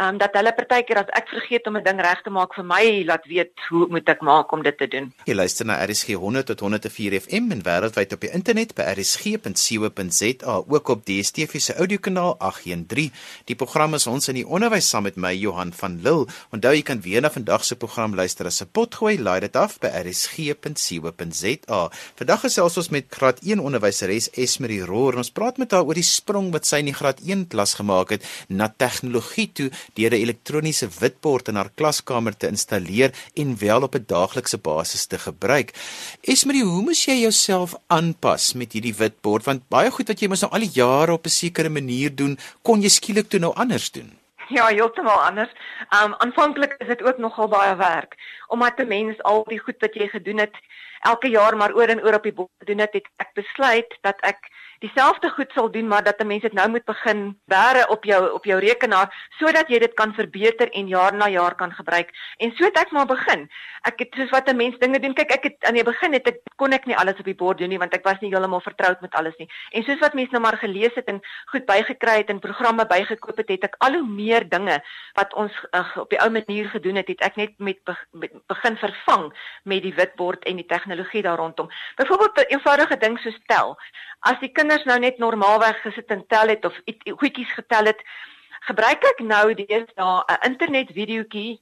um, 0.00 0.18
dat 0.20 0.34
hulle 0.38 0.52
partykeer 0.56 1.02
as 1.02 1.10
ek 1.18 1.28
vergeet 1.34 1.66
om 1.68 1.76
'n 1.76 1.84
ding 1.84 2.00
reg 2.00 2.22
te 2.24 2.30
maak 2.30 2.54
vir 2.54 2.64
my 2.64 3.04
laat 3.04 3.26
weet 3.26 3.52
hoe 3.68 3.86
moet 3.88 4.08
ek 4.08 4.20
maak 4.20 4.52
om 4.52 4.62
dit 4.62 4.78
te 4.78 4.86
doen. 4.86 5.12
Jy 5.26 5.34
luister 5.34 5.66
na 5.66 5.84
RSG 5.84 6.14
100 6.14 6.46
tot 6.46 6.60
104 6.60 7.20
FM 7.20 7.52
en 7.52 7.62
wêreldwyd 7.62 8.12
op 8.12 8.20
die 8.20 8.32
internet 8.32 8.74
by 8.74 8.82
rsg.co.za 8.96 10.62
ook 10.68 10.88
op 10.88 11.04
DStv 11.04 11.60
se 11.60 11.74
audiokanaal 11.74 12.36
813. 12.38 13.12
Die 13.44 13.56
program 13.56 13.94
is 13.94 14.06
ons 14.06 14.28
in 14.28 14.34
die 14.34 14.46
onderwys 14.46 14.88
saam 14.88 15.02
met 15.02 15.16
my 15.16 15.34
Johan 15.34 15.72
van 15.72 16.00
Lille. 16.02 16.26
Onthou 16.52 16.74
jy 16.74 16.82
kan 16.82 17.00
weer 17.00 17.20
na 17.20 17.30
vandag 17.30 17.64
se 17.64 17.76
program 17.76 18.14
luister 18.14 18.46
as 18.46 18.62
'n 18.62 18.68
potgooi, 18.72 19.18
laai 19.18 19.40
dit 19.40 19.56
af 19.56 19.78
by 19.78 19.88
rsg.co.za. 19.88 21.90
Vandag 22.16 22.40
gesels 22.40 22.76
ons 22.76 22.88
met 22.88 23.04
graad 23.10 23.38
1 23.42 23.60
onderwyseres 23.60 24.30
Esmerie 24.30 24.84
Roer. 24.84 25.16
Ons 25.16 25.30
praat 25.30 25.58
met 25.58 25.70
haar 25.70 25.84
oor 25.84 25.94
die 25.94 26.02
sprong 26.02 26.52
wat 26.52 26.66
sy 26.66 26.78
in 26.78 26.84
die 26.84 26.94
graad 26.94 27.20
1 27.20 27.48
klas 27.48 27.74
gemaak 27.74 28.10
het 28.10 28.24
na 28.48 28.74
tegnologie 28.76 29.52
toe 29.52 29.70
deur 29.94 30.10
'n 30.10 30.22
elektroniese 30.22 30.88
witbord 31.00 31.48
in 31.48 31.56
haar 31.56 31.70
klaskamer 31.74 32.36
te 32.36 32.46
installeer 32.46 33.10
en 33.34 33.58
wel 33.58 33.82
op 33.82 33.94
'n 33.94 34.04
daaglikse 34.06 34.58
basis 34.58 35.06
te 35.06 35.18
gebruik. 35.18 35.72
Esmerie, 36.22 36.64
hoe 36.64 36.82
moes 36.82 37.04
jy 37.04 37.20
jouself 37.20 37.74
aanpas 37.86 38.54
met 38.54 38.72
hierdie 38.72 38.94
witbord 38.94 39.44
want 39.44 39.68
baie 39.68 39.90
goed 39.90 40.08
wat 40.08 40.20
jy 40.20 40.28
mos 40.28 40.42
nou 40.42 40.52
al 40.52 40.66
die 40.66 40.76
jare 40.82 41.12
op 41.12 41.26
'n 41.26 41.38
sekere 41.42 41.68
manier 41.68 42.14
doen, 42.14 42.38
kon 42.62 42.82
jy 42.82 42.88
skielik 42.88 43.28
toe 43.28 43.40
nou 43.40 43.54
anders 43.54 43.90
doen? 43.90 44.18
Ja, 44.48 44.66
heeltemal 44.66 45.20
anders. 45.22 45.50
Um 46.02 46.14
aanvanklik 46.18 46.74
is 46.78 46.86
dit 46.86 47.02
ook 47.02 47.18
nogal 47.18 47.48
baie 47.48 47.76
werk 47.76 48.16
omdat 48.48 48.78
'n 48.78 48.88
mens 48.88 49.22
al 49.22 49.44
die 49.48 49.58
goed 49.58 49.78
wat 49.78 49.94
jy 49.94 50.08
gedoen 50.08 50.38
het 50.38 50.56
elke 51.00 51.28
jaar 51.28 51.56
maar 51.56 51.74
oor 51.74 51.88
en 51.88 52.02
oor 52.02 52.14
op 52.14 52.22
die 52.22 52.32
bord 52.32 52.66
doen 52.66 52.76
dit 52.76 52.92
het 52.92 53.08
ek 53.16 53.30
besluit 53.34 53.98
dat 54.00 54.18
ek 54.20 54.50
dieselfde 54.80 55.30
goed 55.30 55.52
sal 55.52 55.70
doen 55.70 55.88
maar 55.88 56.02
dat 56.02 56.20
'n 56.20 56.26
mens 56.26 56.42
dit 56.42 56.52
nou 56.52 56.68
moet 56.68 56.84
begin 56.84 57.40
bære 57.44 57.88
op 57.88 58.04
jou 58.04 58.32
op 58.32 58.44
jou 58.44 58.58
rekenaar 58.60 59.28
sodat 59.38 59.68
jy 59.68 59.78
dit 59.78 59.94
kan 59.94 60.14
verbeter 60.14 60.70
en 60.70 60.88
jaar 60.88 61.14
na 61.14 61.28
jaar 61.28 61.54
kan 61.54 61.72
gebruik. 61.72 62.10
En 62.36 62.52
so 62.56 62.64
het 62.64 62.78
ek 62.78 62.90
maar 62.90 63.06
begin. 63.06 63.50
Ek 63.82 63.98
het 63.98 64.14
soos 64.14 64.30
wat 64.30 64.48
'n 64.48 64.56
mens 64.56 64.78
dinge 64.78 65.00
doen. 65.00 65.14
Kyk, 65.14 65.30
ek 65.30 65.42
het 65.42 65.56
aan 65.64 65.74
die 65.74 65.84
begin 65.84 66.12
het 66.12 66.26
ek 66.26 66.38
kon 66.56 66.72
ek 66.72 66.86
nie 66.86 66.96
alles 66.96 67.18
op 67.18 67.24
die 67.24 67.34
bord 67.34 67.58
doen 67.58 67.68
nie 67.68 67.78
want 67.78 67.94
ek 67.94 68.04
was 68.04 68.20
nie 68.20 68.30
heeltemal 68.30 68.60
vertroud 68.60 69.00
met 69.00 69.14
alles 69.14 69.36
nie. 69.36 69.48
En 69.70 69.82
soos 69.82 69.98
wat 69.98 70.14
mense 70.14 70.32
nou 70.32 70.42
maar 70.42 70.58
gelees 70.58 70.94
het 70.94 71.06
en 71.06 71.20
goed 71.46 71.66
bygekry 71.66 72.16
het 72.16 72.28
en 72.28 72.40
programme 72.40 72.86
bygekoop 72.86 73.36
het, 73.36 73.48
het 73.48 73.64
ek 73.64 73.74
al 73.78 73.92
hoe 73.92 74.08
meer 74.08 74.48
dinge 74.48 74.82
wat 75.14 75.34
ons 75.34 75.52
uh, 75.70 75.96
op 75.96 76.10
die 76.10 76.20
ou 76.20 76.30
manier 76.30 76.68
gedoen 76.68 76.96
het, 76.96 77.08
het 77.08 77.20
ek 77.20 77.36
net 77.36 77.58
met, 77.58 77.78
met 78.12 78.32
begin 78.46 78.76
vervang 78.76 79.32
met 79.64 79.82
die 79.82 79.94
witbord 79.94 80.44
en 80.44 80.56
die 80.56 80.66
tegnologie 80.66 81.22
daar 81.22 81.36
rondom. 81.36 81.68
Byvoorbeeld 81.96 82.38
'n 82.38 82.52
eenvoudige 82.54 82.96
ding 82.96 83.18
soos 83.18 83.38
tel. 83.46 83.78
As 84.20 84.40
die 84.40 84.52
kinders 84.52 84.84
nou 84.84 84.98
net 85.00 85.18
normaalweg 85.18 85.80
gesit 85.82 86.10
en 86.12 86.26
tel 86.28 86.52
het 86.52 86.64
of 86.68 86.76
goedjies 87.22 87.52
getel 87.56 87.88
het, 87.88 88.02
gebruik 88.68 89.04
ek 89.14 89.22
nou 89.24 89.54
deesdae 89.54 90.24
'n 90.36 90.44
internet 90.50 90.92
videoetjie 90.92 91.60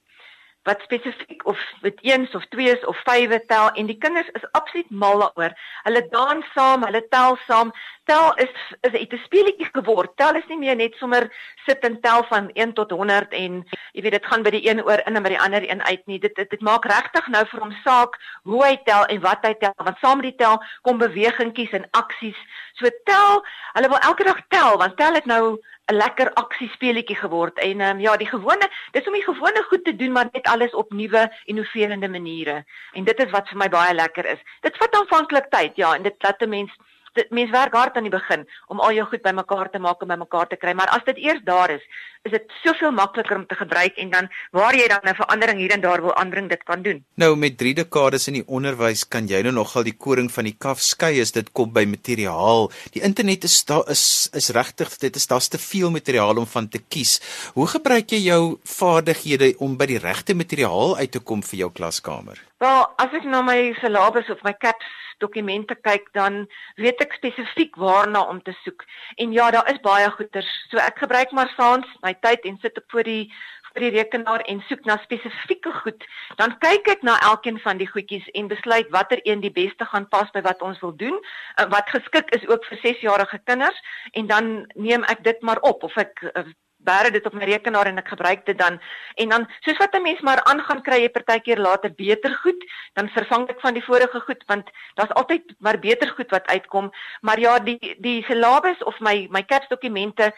wat 0.69 0.81
spesifiek 0.85 1.45
of 1.49 1.59
met 1.81 1.97
eens 2.05 2.35
of 2.37 2.45
twees 2.53 2.85
of 2.85 2.97
vywe 3.07 3.39
tel 3.49 3.69
en 3.73 3.89
die 3.89 3.97
kinders 3.97 4.29
is 4.37 4.45
absoluut 4.51 4.89
mal 4.89 5.23
daaroor. 5.23 5.55
Hulle 5.87 6.03
dans 6.13 6.51
saam, 6.53 6.85
hulle 6.85 7.01
tel 7.09 7.37
saam. 7.47 7.73
Tel 8.09 8.33
is 8.43 8.53
is 8.87 8.93
'n 8.93 9.21
speletjie 9.25 9.69
geword. 9.71 10.15
Tel 10.17 10.35
is 10.35 10.47
nie 10.49 10.57
meer 10.57 10.75
net 10.75 10.95
sommer 11.01 11.29
sit 11.65 11.83
en 11.89 11.99
tel 12.01 12.23
van 12.29 12.49
1 12.53 12.73
tot 12.73 12.91
100 12.91 13.33
en 13.33 13.65
jy 13.93 14.01
weet 14.01 14.17
dit 14.17 14.25
gaan 14.25 14.43
by 14.43 14.49
die 14.49 14.65
een 14.69 14.83
oor 14.83 15.01
in 15.05 15.15
en 15.15 15.23
by 15.23 15.29
die 15.29 15.41
ander 15.45 15.69
een 15.69 15.83
uit 15.83 16.05
nie. 16.05 16.19
Dit 16.19 16.35
dit, 16.35 16.49
dit 16.49 16.61
maak 16.61 16.85
regtig 16.85 17.27
nou 17.27 17.45
vir 17.45 17.59
hom 17.59 17.73
saak 17.83 18.17
hoe 18.43 18.63
hy 18.65 18.75
tel 18.85 19.05
en 19.05 19.21
wat 19.21 19.45
hy 19.45 19.53
tel 19.53 19.73
want 19.77 19.97
saam 20.01 20.21
met 20.21 20.29
die 20.29 20.39
tel 20.45 20.61
kom 20.81 20.97
bewegingkies 20.97 21.71
en 21.71 21.87
aksies. 21.91 22.37
So 22.73 22.89
tel, 23.03 23.43
hulle 23.73 23.89
wil 23.89 24.05
elke 24.09 24.23
dag 24.23 24.41
tel 24.47 24.77
want 24.77 24.97
tel 24.97 25.13
het 25.13 25.25
nou 25.25 25.59
'n 25.89 25.95
lekker 25.95 26.33
aksiespeletjie 26.33 27.15
geword 27.15 27.57
en 27.65 27.81
um, 27.81 27.99
ja, 27.99 28.15
die 28.17 28.29
gewone, 28.29 28.69
dis 28.91 29.07
om 29.07 29.13
die 29.17 29.25
gewone 29.25 29.63
goed 29.69 29.83
te 29.83 29.95
doen 29.95 30.11
maar 30.11 30.29
net 30.31 30.47
alles 30.47 30.73
op 30.73 30.91
nuwe, 30.93 31.23
innoverende 31.45 32.09
maniere. 32.09 32.63
En 32.93 33.03
dit 33.03 33.25
is 33.25 33.31
wat 33.31 33.49
vir 33.49 33.57
my 33.57 33.69
baie 33.69 33.93
lekker 33.93 34.25
is. 34.25 34.41
Dit 34.61 34.77
vat 34.77 34.95
aanvanklik 34.95 35.49
tyd, 35.49 35.75
ja, 35.75 35.95
en 35.95 36.03
dit 36.03 36.15
laat 36.23 36.41
'n 36.41 36.49
mens 36.49 36.75
dit 37.13 37.31
mens 37.31 37.51
werk 37.51 37.73
hard 37.73 37.95
aan 37.95 38.07
die 38.07 38.13
begin 38.13 38.45
om 38.67 38.79
al 38.79 38.93
jou 38.93 39.07
goed 39.09 39.21
bymekaar 39.21 39.69
te 39.69 39.79
maak 39.79 40.01
en 40.01 40.07
bymekaar 40.07 40.47
te 40.47 40.55
kry, 40.55 40.73
maar 40.73 40.89
as 40.95 41.05
dit 41.05 41.17
eers 41.17 41.41
daar 41.43 41.69
is, 41.69 41.85
is 42.27 42.33
dit 42.35 42.55
soveel 42.63 42.91
makliker 42.91 43.37
om 43.37 43.45
te 43.47 43.55
gebruik 43.55 43.95
en 44.03 44.09
dan 44.11 44.27
waar 44.51 44.75
jy 44.75 44.87
dan 44.87 45.07
'n 45.07 45.15
verandering 45.15 45.59
hier 45.59 45.71
en 45.71 45.81
daar 45.81 46.01
wil 46.01 46.15
aanbring, 46.15 46.49
dit 46.49 46.63
kan 46.63 46.81
doen. 46.81 47.03
Nou 47.15 47.35
met 47.35 47.57
3 47.57 47.73
dekades 47.73 48.27
in 48.27 48.33
die 48.33 48.47
onderwys 48.47 49.07
kan 49.07 49.27
jy 49.27 49.41
nou 49.41 49.53
nogal 49.53 49.83
die 49.83 49.97
koring 49.97 50.31
van 50.31 50.43
die 50.43 50.55
kaf 50.57 50.81
skei 50.81 51.21
as 51.21 51.31
dit 51.31 51.51
kom 51.51 51.73
by 51.73 51.85
materiaal. 51.85 52.71
Die 52.91 53.01
internet 53.01 53.43
is 53.43 53.65
daar 53.65 53.89
is 53.89 54.29
is 54.33 54.49
regtig 54.49 54.97
dit 54.97 55.15
is 55.15 55.27
daar's 55.27 55.47
te 55.47 55.57
veel 55.57 55.91
materiaal 55.91 56.37
om 56.37 56.47
van 56.47 56.67
te 56.67 56.79
kies. 56.79 57.21
Hoe 57.53 57.67
gebruik 57.67 58.11
jy 58.11 58.19
jou 58.19 58.59
vaardighede 58.63 59.55
om 59.57 59.77
by 59.77 59.85
die 59.85 59.99
regte 59.99 60.33
materiaal 60.33 60.97
uit 60.97 61.11
te 61.11 61.19
kom 61.19 61.43
vir 61.43 61.59
jou 61.59 61.71
klaskamer? 61.71 62.48
Wel, 62.59 62.81
as 62.99 63.13
ek 63.15 63.23
na 63.23 63.39
my 63.39 63.71
syllabus 63.79 64.27
of 64.33 64.41
my 64.43 64.51
CAPS 64.51 64.87
dokumente 65.23 65.77
kyk 65.79 66.09
dan 66.17 66.41
weet 66.75 66.99
ek 67.05 67.15
spesifiek 67.15 67.77
waarna 67.79 68.25
om 68.27 68.41
te 68.43 68.51
soek. 68.65 68.83
En 69.15 69.31
ja, 69.31 69.47
daar 69.55 69.69
is 69.71 69.79
baie 69.85 70.09
goeters. 70.11 70.49
So 70.67 70.81
ek 70.83 70.99
gebruik 70.99 71.31
maar 71.31 71.47
saans 71.55 71.87
my 72.03 72.11
tyd 72.19 72.43
en 72.51 72.59
sit 72.59 72.75
op 72.81 72.91
voor 72.91 73.07
die 73.07 73.31
vir 73.69 73.85
die 73.85 73.93
rekenaar 73.95 74.43
en 74.51 74.59
soek 74.67 74.83
na 74.89 74.97
spesifieke 75.05 75.71
goed. 75.83 76.03
Dan 76.41 76.57
kyk 76.59 76.91
ek 76.97 77.07
na 77.07 77.15
elkeen 77.31 77.61
van 77.63 77.79
die 77.79 77.87
goedjies 77.87 78.27
en 78.35 78.51
besluit 78.51 78.91
watter 78.91 79.23
een 79.23 79.43
die 79.45 79.55
beste 79.55 79.87
gaan 79.87 80.09
pas 80.11 80.27
by 80.35 80.43
wat 80.43 80.63
ons 80.65 80.81
wil 80.83 80.95
doen, 80.99 81.15
uh, 81.15 81.67
wat 81.71 81.87
geskik 81.95 82.33
is 82.35 82.47
ook 82.49 82.65
vir 82.67 82.81
6-jarige 82.83 83.39
kinders 83.45 83.83
en 84.19 84.27
dan 84.27 84.49
neem 84.75 85.07
ek 85.07 85.23
dit 85.23 85.47
maar 85.47 85.63
op 85.63 85.87
of 85.87 85.95
ek 86.01 86.25
uh, 86.33 86.49
bære 86.79 87.11
dit 87.11 87.25
op 87.25 87.33
my 87.33 87.45
rekenaar 87.45 87.87
en 87.87 87.97
ek 87.97 88.07
gebruik 88.13 88.45
dit 88.45 88.57
dan. 88.57 88.79
En 89.15 89.29
dan 89.29 89.47
soos 89.59 89.77
wat 89.77 89.95
'n 89.95 90.01
mens 90.01 90.21
maar 90.21 90.43
aangaan 90.43 90.81
kry 90.81 91.01
jy 91.01 91.09
partykeer 91.09 91.59
later 91.59 91.91
beter 91.95 92.35
goed. 92.43 92.63
Dan 92.93 93.09
vervang 93.09 93.49
ek 93.49 93.59
van 93.59 93.73
die 93.73 93.83
vorige 93.83 94.19
goed 94.19 94.43
want 94.47 94.69
daar's 94.95 95.13
altyd 95.13 95.43
maar 95.59 95.79
beter 95.79 96.09
goed 96.09 96.29
wat 96.29 96.47
uitkom. 96.47 96.91
Maar 97.21 97.39
ja 97.39 97.59
die 97.59 97.95
die 97.99 98.23
syllabus 98.23 98.83
of 98.83 98.99
my 98.99 99.27
my 99.29 99.43
CAPS 99.43 99.67
dokumente 99.67 100.33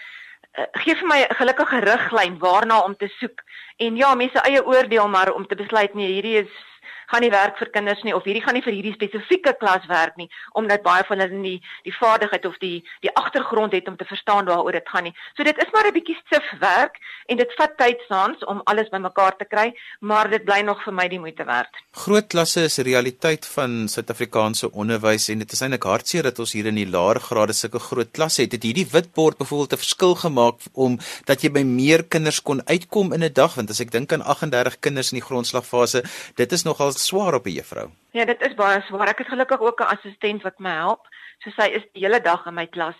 uh, 0.58 0.66
gee 0.72 0.96
vir 0.96 1.08
my 1.08 1.20
'n 1.22 1.36
gelukkige 1.36 1.80
riglyn 1.80 2.40
waarna 2.40 2.82
om 2.82 2.96
te 2.96 3.08
soek. 3.08 3.42
En 3.78 3.96
ja 3.96 4.16
mense 4.16 4.40
eie 4.40 4.66
oordeel 4.66 5.08
maar 5.08 5.34
om 5.34 5.48
te 5.48 5.56
besluit 5.56 5.94
nee 5.94 6.08
hierdie 6.08 6.38
is 6.38 6.71
gaan 7.12 7.26
nie 7.26 7.34
werk 7.34 7.58
vir 7.60 7.70
kinders 7.76 8.04
nie 8.08 8.16
of 8.16 8.24
hierdie 8.28 8.44
gaan 8.46 8.58
nie 8.58 8.66
vir 8.66 8.74
hierdie 8.78 8.96
spesifieke 8.96 9.54
klas 9.60 9.88
werk 9.92 10.18
nie 10.18 10.30
omdat 10.62 10.84
baie 10.88 11.04
van 11.08 11.24
hulle 11.24 11.42
nie 11.44 11.58
die 11.88 11.96
vaardigheid 12.00 12.46
of 12.46 12.58
die 12.64 12.78
die 13.06 13.14
agtergrond 13.22 13.76
het 13.76 13.88
om 13.88 13.98
te 13.98 14.08
verstaan 14.08 14.46
waaroor 14.46 14.78
dit 14.78 14.90
gaan 14.94 15.04
nie. 15.10 15.14
So 15.36 15.44
dit 15.44 15.58
is 15.58 15.72
maar 15.74 15.88
'n 15.88 15.94
bietjie 15.94 16.18
stif 16.26 16.48
werk 16.60 17.00
en 17.28 17.38
dit 17.38 17.54
vat 17.58 17.78
tyd 17.78 18.00
saans 18.08 18.44
om 18.46 18.62
alles 18.66 18.90
bymekaar 18.90 19.36
te 19.38 19.46
kry, 19.46 19.74
maar 20.00 20.30
dit 20.30 20.44
bly 20.46 20.62
nog 20.62 20.84
vir 20.84 20.94
my 20.94 21.08
die 21.08 21.20
moeite 21.20 21.46
werd. 21.46 21.70
Groot 21.92 22.28
klasse 22.28 22.64
is 22.64 22.78
'n 22.80 22.84
realiteit 22.84 23.46
van 23.46 23.88
Suid-Afrikaanse 23.88 24.72
onderwys 24.72 25.30
en 25.30 25.40
dit 25.40 25.52
is 25.52 25.62
eintlik 25.62 25.84
hartseer 25.84 26.24
dat 26.24 26.40
ons 26.40 26.54
hier 26.54 26.66
in 26.66 26.76
die 26.76 26.90
laer 26.90 27.20
grade 27.20 27.54
sulke 27.54 27.80
groot 27.80 28.12
klasse 28.12 28.42
het. 28.42 28.52
Het 28.52 28.64
hierdie 28.64 28.88
witbord 28.92 29.38
byvoorbeeld 29.38 29.74
'n 29.74 29.84
verskil 29.86 30.16
gemaak 30.16 30.56
om 30.74 31.00
dat 31.26 31.42
jy 31.42 31.52
by 31.52 31.64
meer 31.64 32.04
kinders 32.04 32.42
kon 32.42 32.62
uitkom 32.68 33.14
in 33.14 33.24
'n 33.24 33.34
dag 33.34 33.56
want 33.56 33.70
as 33.70 33.80
ek 33.80 33.92
dink 33.92 34.14
aan 34.14 34.22
38 34.22 34.80
kinders 34.80 35.12
in 35.12 35.20
die 35.20 35.26
grondslagfase, 35.26 36.04
dit 36.36 36.52
is 36.52 36.64
nogal 36.64 36.92
swaar 37.06 37.34
op 37.34 37.46
'n 37.46 37.58
juffrou. 37.58 37.90
Ja, 38.12 38.26
dit 38.26 38.42
is 38.42 38.56
baie 38.56 38.82
swaar. 38.82 39.08
Ek 39.08 39.18
het 39.18 39.28
gelukkig 39.28 39.60
ook 39.60 39.82
'n 39.82 39.94
assistent 39.96 40.42
wat 40.44 40.60
my 40.60 40.70
help. 40.70 41.08
So 41.44 41.50
sy 41.50 41.68
is 41.68 41.84
die 41.94 42.04
hele 42.06 42.22
dag 42.22 42.46
in 42.46 42.54
my 42.54 42.68
klas. 42.68 42.96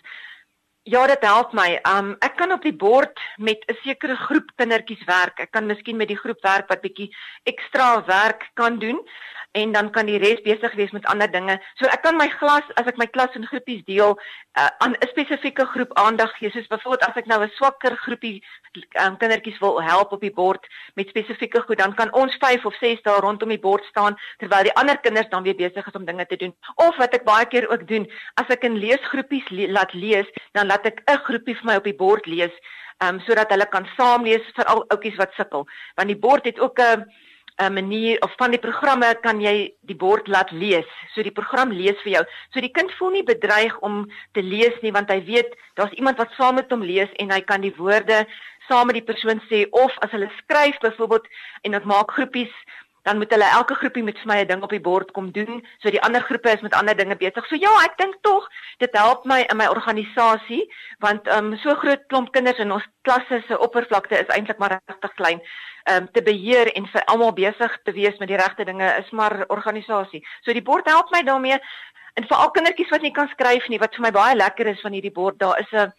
Ja, 0.82 1.06
dit 1.06 1.22
help 1.22 1.52
my. 1.52 1.80
Um 1.86 2.16
ek 2.20 2.36
kan 2.36 2.52
op 2.52 2.62
die 2.62 2.76
bord 2.76 3.20
met 3.36 3.64
'n 3.68 3.76
sekere 3.84 4.16
groep 4.16 4.50
kindertjies 4.56 5.04
werk. 5.04 5.40
Ek 5.40 5.50
kan 5.50 5.66
miskien 5.66 5.96
met 5.96 6.08
die 6.08 6.18
groep 6.18 6.42
werk 6.42 6.68
wat 6.68 6.80
bietjie 6.80 7.14
ekstra 7.44 8.04
werk 8.04 8.50
kan 8.54 8.78
doen 8.78 8.98
en 9.52 9.72
dan 9.72 9.90
kan 9.90 10.06
die 10.08 10.18
res 10.18 10.40
besig 10.44 10.74
wees 10.74 10.92
met 10.96 11.06
ander 11.12 11.30
dinge. 11.30 11.58
So 11.76 11.88
ek 11.92 12.02
kan 12.06 12.16
my 12.16 12.28
klas 12.40 12.68
as 12.80 12.88
ek 12.88 12.96
my 13.00 13.06
klas 13.12 13.34
in 13.36 13.44
groepies 13.48 13.82
deel 13.84 14.14
uh, 14.16 14.70
aan 14.84 14.96
'n 14.96 15.08
spesifieke 15.12 15.66
groep 15.74 15.92
aandag 16.00 16.32
gee. 16.38 16.50
Soos 16.50 16.66
byvoorbeeld 16.72 17.08
as 17.08 17.16
ek 17.20 17.26
nou 17.26 17.40
'n 17.44 17.52
swakker 17.56 17.96
groepie 17.96 18.42
um, 19.04 19.16
kindertjies 19.16 19.58
wil 19.60 19.82
help 19.82 20.12
op 20.12 20.20
die 20.20 20.32
bord 20.32 20.66
met 20.94 21.08
spesifieke 21.08 21.60
goed, 21.60 21.78
dan 21.78 21.94
kan 21.94 22.12
ons 22.12 22.36
5 22.40 22.64
of 22.64 22.74
6 22.80 23.02
daar 23.02 23.20
rondom 23.20 23.48
die 23.48 23.60
bord 23.60 23.84
staan 23.84 24.16
terwyl 24.38 24.62
die 24.62 24.74
ander 24.74 24.98
kinders 24.98 25.28
dan 25.28 25.42
weer 25.42 25.56
besig 25.56 25.86
is 25.86 25.98
om 26.00 26.04
dinge 26.04 26.26
te 26.26 26.36
doen. 26.36 26.54
Of 26.74 26.96
wat 26.96 27.14
ek 27.14 27.24
baie 27.24 27.46
keer 27.46 27.68
ook 27.68 27.88
doen, 27.88 28.08
as 28.34 28.48
ek 28.48 28.64
in 28.64 28.78
leesgroepies 28.78 29.48
le 29.50 29.68
laat 29.68 29.92
lees, 29.92 30.28
dan 30.52 30.66
laat 30.66 30.86
ek 30.86 31.02
'n 31.06 31.24
groepie 31.28 31.56
vir 31.56 31.64
my 31.64 31.76
op 31.76 31.84
die 31.84 32.00
bord 32.04 32.26
lees, 32.26 32.52
um, 33.04 33.20
sodat 33.20 33.50
hulle 33.50 33.66
kan 33.66 33.86
saam 33.96 34.24
lees 34.24 34.42
vir 34.56 34.64
al 34.64 34.84
ouppies 34.88 35.16
wat 35.16 35.32
sukkel. 35.36 35.68
Want 35.96 36.08
die 36.08 36.18
bord 36.18 36.44
het 36.44 36.58
ook 36.58 36.78
'n 36.78 37.00
uh, 37.00 37.04
'n 37.58 37.72
manier 37.72 38.16
of 38.22 38.32
van 38.36 38.50
die 38.50 38.60
programme 38.60 39.18
kan 39.20 39.40
jy 39.40 39.74
die 39.80 39.96
bord 39.96 40.28
laat 40.28 40.50
lees. 40.50 40.88
So 41.14 41.22
die 41.22 41.34
program 41.34 41.72
lees 41.72 42.00
vir 42.02 42.12
jou. 42.12 42.24
So 42.52 42.60
die 42.60 42.72
kind 42.72 42.92
voel 42.92 43.10
nie 43.10 43.24
bedreig 43.24 43.78
om 43.80 44.10
te 44.32 44.42
lees 44.42 44.80
nie 44.82 44.92
want 44.92 45.10
hy 45.10 45.24
weet 45.24 45.56
daar's 45.74 45.92
iemand 45.92 46.16
wat 46.16 46.32
saam 46.36 46.54
met 46.54 46.70
hom 46.70 46.82
lees 46.82 47.12
en 47.18 47.30
hy 47.30 47.40
kan 47.40 47.60
die 47.60 47.74
woorde 47.76 48.26
saam 48.68 48.86
met 48.86 48.94
die 48.94 49.12
persoon 49.12 49.42
sê 49.50 49.66
of 49.70 49.92
as 49.98 50.10
hulle 50.10 50.30
skryf 50.38 50.78
byvoorbeeld 50.78 51.26
en 51.62 51.70
dit 51.70 51.84
maak 51.84 52.10
groepies 52.10 52.54
dan 53.02 53.18
moet 53.18 53.30
hulle 53.34 53.44
elke 53.44 53.74
groepie 53.74 54.02
met 54.02 54.18
vir 54.18 54.28
my 54.30 54.38
'n 54.40 54.46
ding 54.46 54.62
op 54.62 54.70
die 54.70 54.80
bord 54.80 55.10
kom 55.12 55.30
doen. 55.32 55.66
So 55.82 55.90
die 55.90 56.02
ander 56.02 56.22
groepe 56.22 56.50
is 56.50 56.60
met 56.60 56.74
ander 56.74 56.96
dinge 56.96 57.16
besig. 57.16 57.46
So 57.46 57.56
ja, 57.56 57.72
ek 57.84 57.98
dink 57.98 58.14
tog 58.20 58.48
dit 58.78 58.90
help 58.92 59.24
my 59.24 59.44
in 59.50 59.56
my 59.56 59.66
organisasie 59.66 60.70
want 60.98 61.26
ehm 61.28 61.52
um, 61.52 61.58
so 61.58 61.74
groot 61.74 62.06
klomp 62.06 62.32
kinders 62.32 62.58
in 62.58 62.72
ons 62.72 62.86
klasse 63.02 63.42
se 63.48 63.58
oppervlakte 63.58 64.18
is 64.18 64.34
eintlik 64.36 64.58
maar 64.58 64.80
regtig 64.86 65.14
klein. 65.14 65.40
Um, 65.90 66.04
te 66.14 66.22
beheer 66.22 66.68
en 66.78 66.84
vir 66.86 67.02
almal 67.10 67.32
besig 67.34 67.72
te 67.82 67.92
wees 67.92 68.18
met 68.20 68.28
die 68.30 68.36
regte 68.38 68.64
dinge 68.64 68.86
is 69.00 69.08
maar 69.10 69.44
organisasie. 69.48 70.20
So 70.44 70.54
die 70.54 70.62
bord 70.62 70.86
help 70.86 71.10
my 71.10 71.24
daarmee 71.26 71.58
en 72.14 72.28
vir 72.28 72.36
al 72.36 72.52
kindertjies 72.54 72.92
wat 72.94 73.02
nie 73.02 73.10
kan 73.10 73.26
skryf 73.32 73.66
nie, 73.68 73.80
wat 73.82 73.96
vir 73.96 74.04
my 74.06 74.12
baie 74.14 74.36
lekker 74.36 74.70
is 74.70 74.80
van 74.84 74.94
hierdie 74.94 75.10
bord, 75.10 75.40
daar 75.42 75.58
is 75.58 75.72
'n 75.72 75.90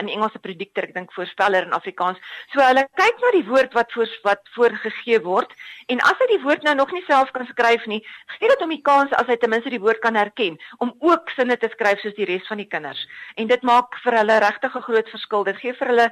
in 0.00 0.08
Engelse 0.10 0.38
predikter, 0.42 0.86
ek 0.88 0.94
dink 0.94 1.12
voorspeller 1.14 1.66
in 1.66 1.74
Afrikaans. 1.76 2.18
So 2.52 2.62
hulle 2.62 2.86
kyk 2.98 3.20
na 3.22 3.30
die 3.36 3.44
woord 3.46 3.74
wat 3.76 3.92
voor 3.94 4.10
wat 4.26 4.42
voorgegee 4.56 5.20
word 5.22 5.52
en 5.92 6.02
as 6.10 6.18
hy 6.22 6.28
die 6.32 6.42
woord 6.42 6.66
nou 6.66 6.74
nog 6.74 6.92
nie 6.94 7.04
self 7.06 7.30
kan 7.34 7.46
skryf 7.46 7.86
nie, 7.86 8.00
gee 8.38 8.50
dit 8.50 8.64
hom 8.64 8.74
die 8.74 8.82
kans 8.82 9.14
as 9.20 9.30
hy 9.30 9.36
ten 9.36 9.52
minste 9.52 9.70
die 9.70 9.82
woord 9.82 10.02
kan 10.02 10.18
herken 10.18 10.58
om 10.82 10.94
ook 11.06 11.30
sinne 11.36 11.56
te 11.56 11.70
skryf 11.74 12.02
soos 12.02 12.16
die 12.18 12.26
res 12.26 12.46
van 12.50 12.62
die 12.62 12.70
kinders. 12.70 13.06
En 13.36 13.46
dit 13.46 13.62
maak 13.62 13.94
vir 14.02 14.18
hulle 14.18 14.40
regtig 14.42 14.74
'n 14.74 14.86
groot 14.88 15.08
verskil. 15.08 15.44
Dit 15.44 15.62
gee 15.62 15.72
vir 15.72 15.88
hulle 15.94 16.08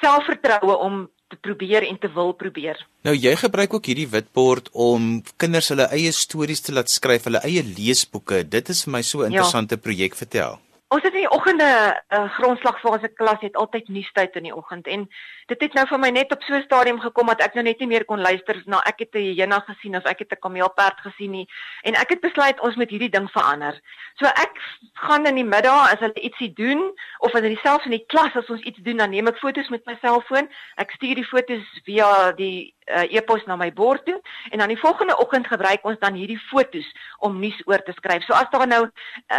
selfvertroue 0.00 0.76
om 0.78 1.08
te 1.28 1.36
probeer 1.36 1.86
en 1.88 1.98
te 2.00 2.08
wil 2.12 2.32
probeer. 2.32 2.80
Nou 3.06 3.14
jy 3.16 3.34
gebruik 3.36 3.74
ook 3.74 3.90
hierdie 3.90 4.08
witbord 4.08 4.70
om 4.72 5.10
kinders 5.36 5.68
hulle 5.74 5.88
eie 5.94 6.12
stories 6.12 6.64
te 6.64 6.72
laat 6.72 6.90
skryf, 6.92 7.28
hulle 7.28 7.42
eie 7.44 7.64
leesboeke. 7.64 8.42
Dit 8.48 8.72
is 8.72 8.84
vir 8.86 8.92
my 8.96 9.02
so 9.02 9.20
'n 9.20 9.32
ja. 9.32 9.38
interessante 9.38 9.76
ja. 9.76 9.80
projek 9.80 10.14
vertel. 10.14 10.58
Ons 10.88 11.02
het 11.04 11.12
in 11.12 11.20
die 11.20 11.30
oggende 11.36 11.64
'n 11.64 12.14
uh, 12.14 12.18
eh, 12.18 12.30
grondslagfase 12.32 13.08
klas 13.08 13.40
het 13.40 13.56
altyd 13.56 13.88
nuustyd 13.88 14.36
in 14.36 14.42
die 14.42 14.54
oggend 14.56 14.86
en 14.86 15.08
dit 15.46 15.60
het 15.60 15.72
nou 15.72 15.86
vir 15.86 15.98
my 15.98 16.08
net 16.10 16.32
op 16.32 16.42
so 16.42 16.54
'n 16.54 16.62
stadium 16.62 17.00
gekom 17.00 17.26
dat 17.26 17.42
ek 17.42 17.54
nou 17.54 17.64
net 17.64 17.78
nie 17.78 17.88
meer 17.88 18.04
kon 18.04 18.20
luister 18.20 18.62
na 18.64 18.80
ek 18.84 18.98
het 18.98 19.14
'n 19.14 19.18
hyena 19.18 19.60
gesien 19.60 19.96
of 19.96 20.04
ek 20.04 20.18
het 20.18 20.32
'n 20.32 20.40
kameelperd 20.40 21.00
gesien 21.00 21.30
nie 21.30 21.48
en 21.82 21.94
ek 21.94 22.08
het 22.08 22.20
besluit 22.20 22.60
ons 22.60 22.76
moet 22.76 22.90
hierdie 22.90 23.10
ding 23.10 23.30
verander. 23.30 23.80
So 24.14 24.26
ek 24.26 24.52
gaan 24.94 25.26
in 25.26 25.34
die 25.34 25.44
middag 25.44 25.92
as 25.92 26.00
hulle 26.00 26.22
ietsie 26.22 26.52
doen 26.52 26.80
of 27.18 27.34
as 27.34 27.42
hulle 27.42 27.60
selfs 27.62 27.84
in 27.84 27.90
die 27.90 28.06
klas 28.06 28.36
as 28.36 28.50
ons 28.50 28.62
iets 28.62 28.80
doen 28.82 28.96
dan 28.96 29.10
neem 29.10 29.26
ek 29.26 29.38
foto's 29.38 29.68
met 29.68 29.86
my 29.86 29.98
selfoon. 30.00 30.48
Ek 30.76 30.90
stuur 30.90 31.14
die 31.14 31.28
foto's 31.28 31.80
via 31.84 32.32
die 32.32 32.74
uh, 32.88 33.04
e-pos 33.12 33.44
na 33.46 33.56
my 33.56 33.72
bord 33.72 34.04
toe 34.04 34.20
en 34.50 34.58
dan 34.58 34.68
die 34.68 34.78
volgende 34.78 35.16
oggend 35.18 35.46
gebruik 35.46 35.84
ons 35.84 35.98
dan 35.98 36.14
hierdie 36.14 36.38
foto's 36.50 36.88
om 37.18 37.38
nuus 37.40 37.58
oor 37.66 37.82
te 37.82 37.92
skryf. 37.96 38.24
So 38.24 38.32
as 38.32 38.50
daar 38.50 38.66
nou 38.66 38.82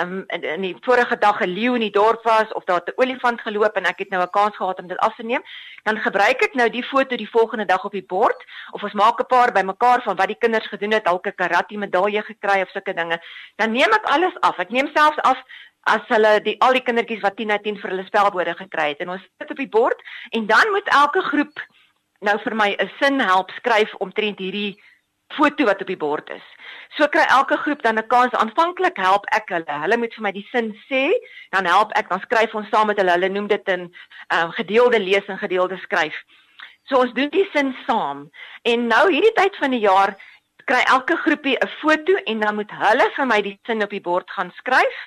um, 0.01 0.23
in, 0.27 0.43
in 0.43 0.61
die 0.61 0.75
vorige 0.81 1.17
dag 1.17 1.41
'n 1.41 1.49
leeu 1.49 1.73
in 1.75 1.85
die 1.87 1.95
dorp 1.95 2.23
was 2.23 2.53
of 2.53 2.63
daar 2.63 2.81
'n 2.85 2.93
olifant 2.95 3.41
geloop 3.41 3.75
en 3.75 3.85
ek 3.85 3.99
het 3.99 4.09
nou 4.09 4.21
'n 4.23 4.29
kans 4.29 4.55
gehad 4.55 4.79
om 4.79 4.87
dit 4.87 4.97
af 4.97 5.15
te 5.15 5.23
neem, 5.23 5.43
dan 5.83 5.97
gebruik 5.97 6.41
ek 6.43 6.53
nou 6.53 6.69
die 6.69 6.83
foto 6.83 7.15
die 7.15 7.29
volgende 7.29 7.65
dag 7.65 7.85
op 7.85 7.91
die 7.91 8.05
bord 8.05 8.45
of 8.71 8.83
ons 8.83 8.93
maak 8.93 9.19
'n 9.19 9.25
paar 9.25 9.51
bymekaar 9.51 10.01
van 10.01 10.15
wat 10.15 10.27
die 10.27 10.39
kinders 10.39 10.67
gedoen 10.67 10.91
het, 10.91 11.05
dalk 11.05 11.27
'n 11.27 11.35
karate 11.35 11.77
medalje 11.77 12.21
gekry 12.21 12.61
of 12.61 12.69
sulke 12.69 12.93
dinge. 12.93 13.19
Dan 13.55 13.71
neem 13.71 13.93
ek 13.93 14.05
alles 14.05 14.35
af. 14.39 14.59
Ek 14.59 14.69
neem 14.69 14.89
selfs 14.93 15.21
af 15.21 15.37
as 15.83 16.05
hulle 16.07 16.39
die 16.45 16.55
al 16.65 16.73
die 16.73 16.83
kindertjies 16.83 17.21
wat 17.21 17.37
10 17.39 17.51
uit 17.51 17.63
10 17.63 17.79
vir 17.81 17.89
hulle 17.93 18.05
spelborde 18.05 18.55
gekry 18.61 18.89
het 18.93 19.03
en 19.03 19.09
ons 19.15 19.27
sit 19.41 19.51
op 19.51 19.57
die 19.57 19.73
bord 19.79 20.01
en 20.37 20.45
dan 20.45 20.71
moet 20.75 20.87
elke 21.01 21.21
groep 21.31 21.63
nou 22.21 22.37
vir 22.43 22.55
my 22.55 22.75
'n 22.79 22.91
sin 23.01 23.19
help 23.19 23.51
skryf 23.51 23.93
omtrent 23.99 24.39
hierdie 24.39 24.77
foto 25.37 25.65
wat 25.65 25.81
op 25.81 25.87
die 25.87 25.97
bord 25.97 26.29
is. 26.29 26.45
So 26.97 27.07
kry 27.07 27.25
elke 27.29 27.57
groep 27.57 27.81
dan 27.81 27.97
'n 27.97 28.07
kans. 28.07 28.33
Aanvanklik 28.33 28.97
help 28.97 29.25
ek 29.35 29.49
hulle. 29.49 29.79
Hulle 29.83 29.97
moet 29.97 30.13
vir 30.13 30.23
my 30.23 30.31
die 30.31 30.47
sin 30.51 30.73
sê, 30.89 31.13
dan 31.51 31.65
help 31.65 31.91
ek, 31.95 32.09
dan 32.09 32.19
skryf 32.19 32.55
ons 32.55 32.69
saam 32.69 32.87
met 32.87 32.97
hulle. 32.97 33.11
Hulle 33.11 33.29
noem 33.29 33.47
dit 33.47 33.67
'n 33.67 33.91
um, 34.33 34.51
gedeelde 34.51 34.99
lees 34.99 35.25
en 35.27 35.37
gedeelde 35.37 35.77
skryf. 35.77 36.15
So 36.87 36.97
ons 36.97 37.13
doen 37.13 37.29
die 37.29 37.49
sin 37.53 37.75
saam. 37.87 38.29
En 38.63 38.87
nou 38.87 39.11
hierdie 39.11 39.33
tyd 39.33 39.55
van 39.55 39.71
die 39.71 39.85
jaar 39.85 40.17
kry 40.65 40.81
elke 40.85 41.15
groepie 41.17 41.57
'n 41.57 41.67
foto 41.81 42.13
en 42.25 42.39
dan 42.39 42.55
moet 42.55 42.71
hulle 42.71 43.11
vir 43.15 43.25
my 43.25 43.41
die 43.41 43.59
sin 43.65 43.83
op 43.83 43.89
die 43.89 44.01
bord 44.01 44.29
gaan 44.31 44.51
skryf 44.57 44.97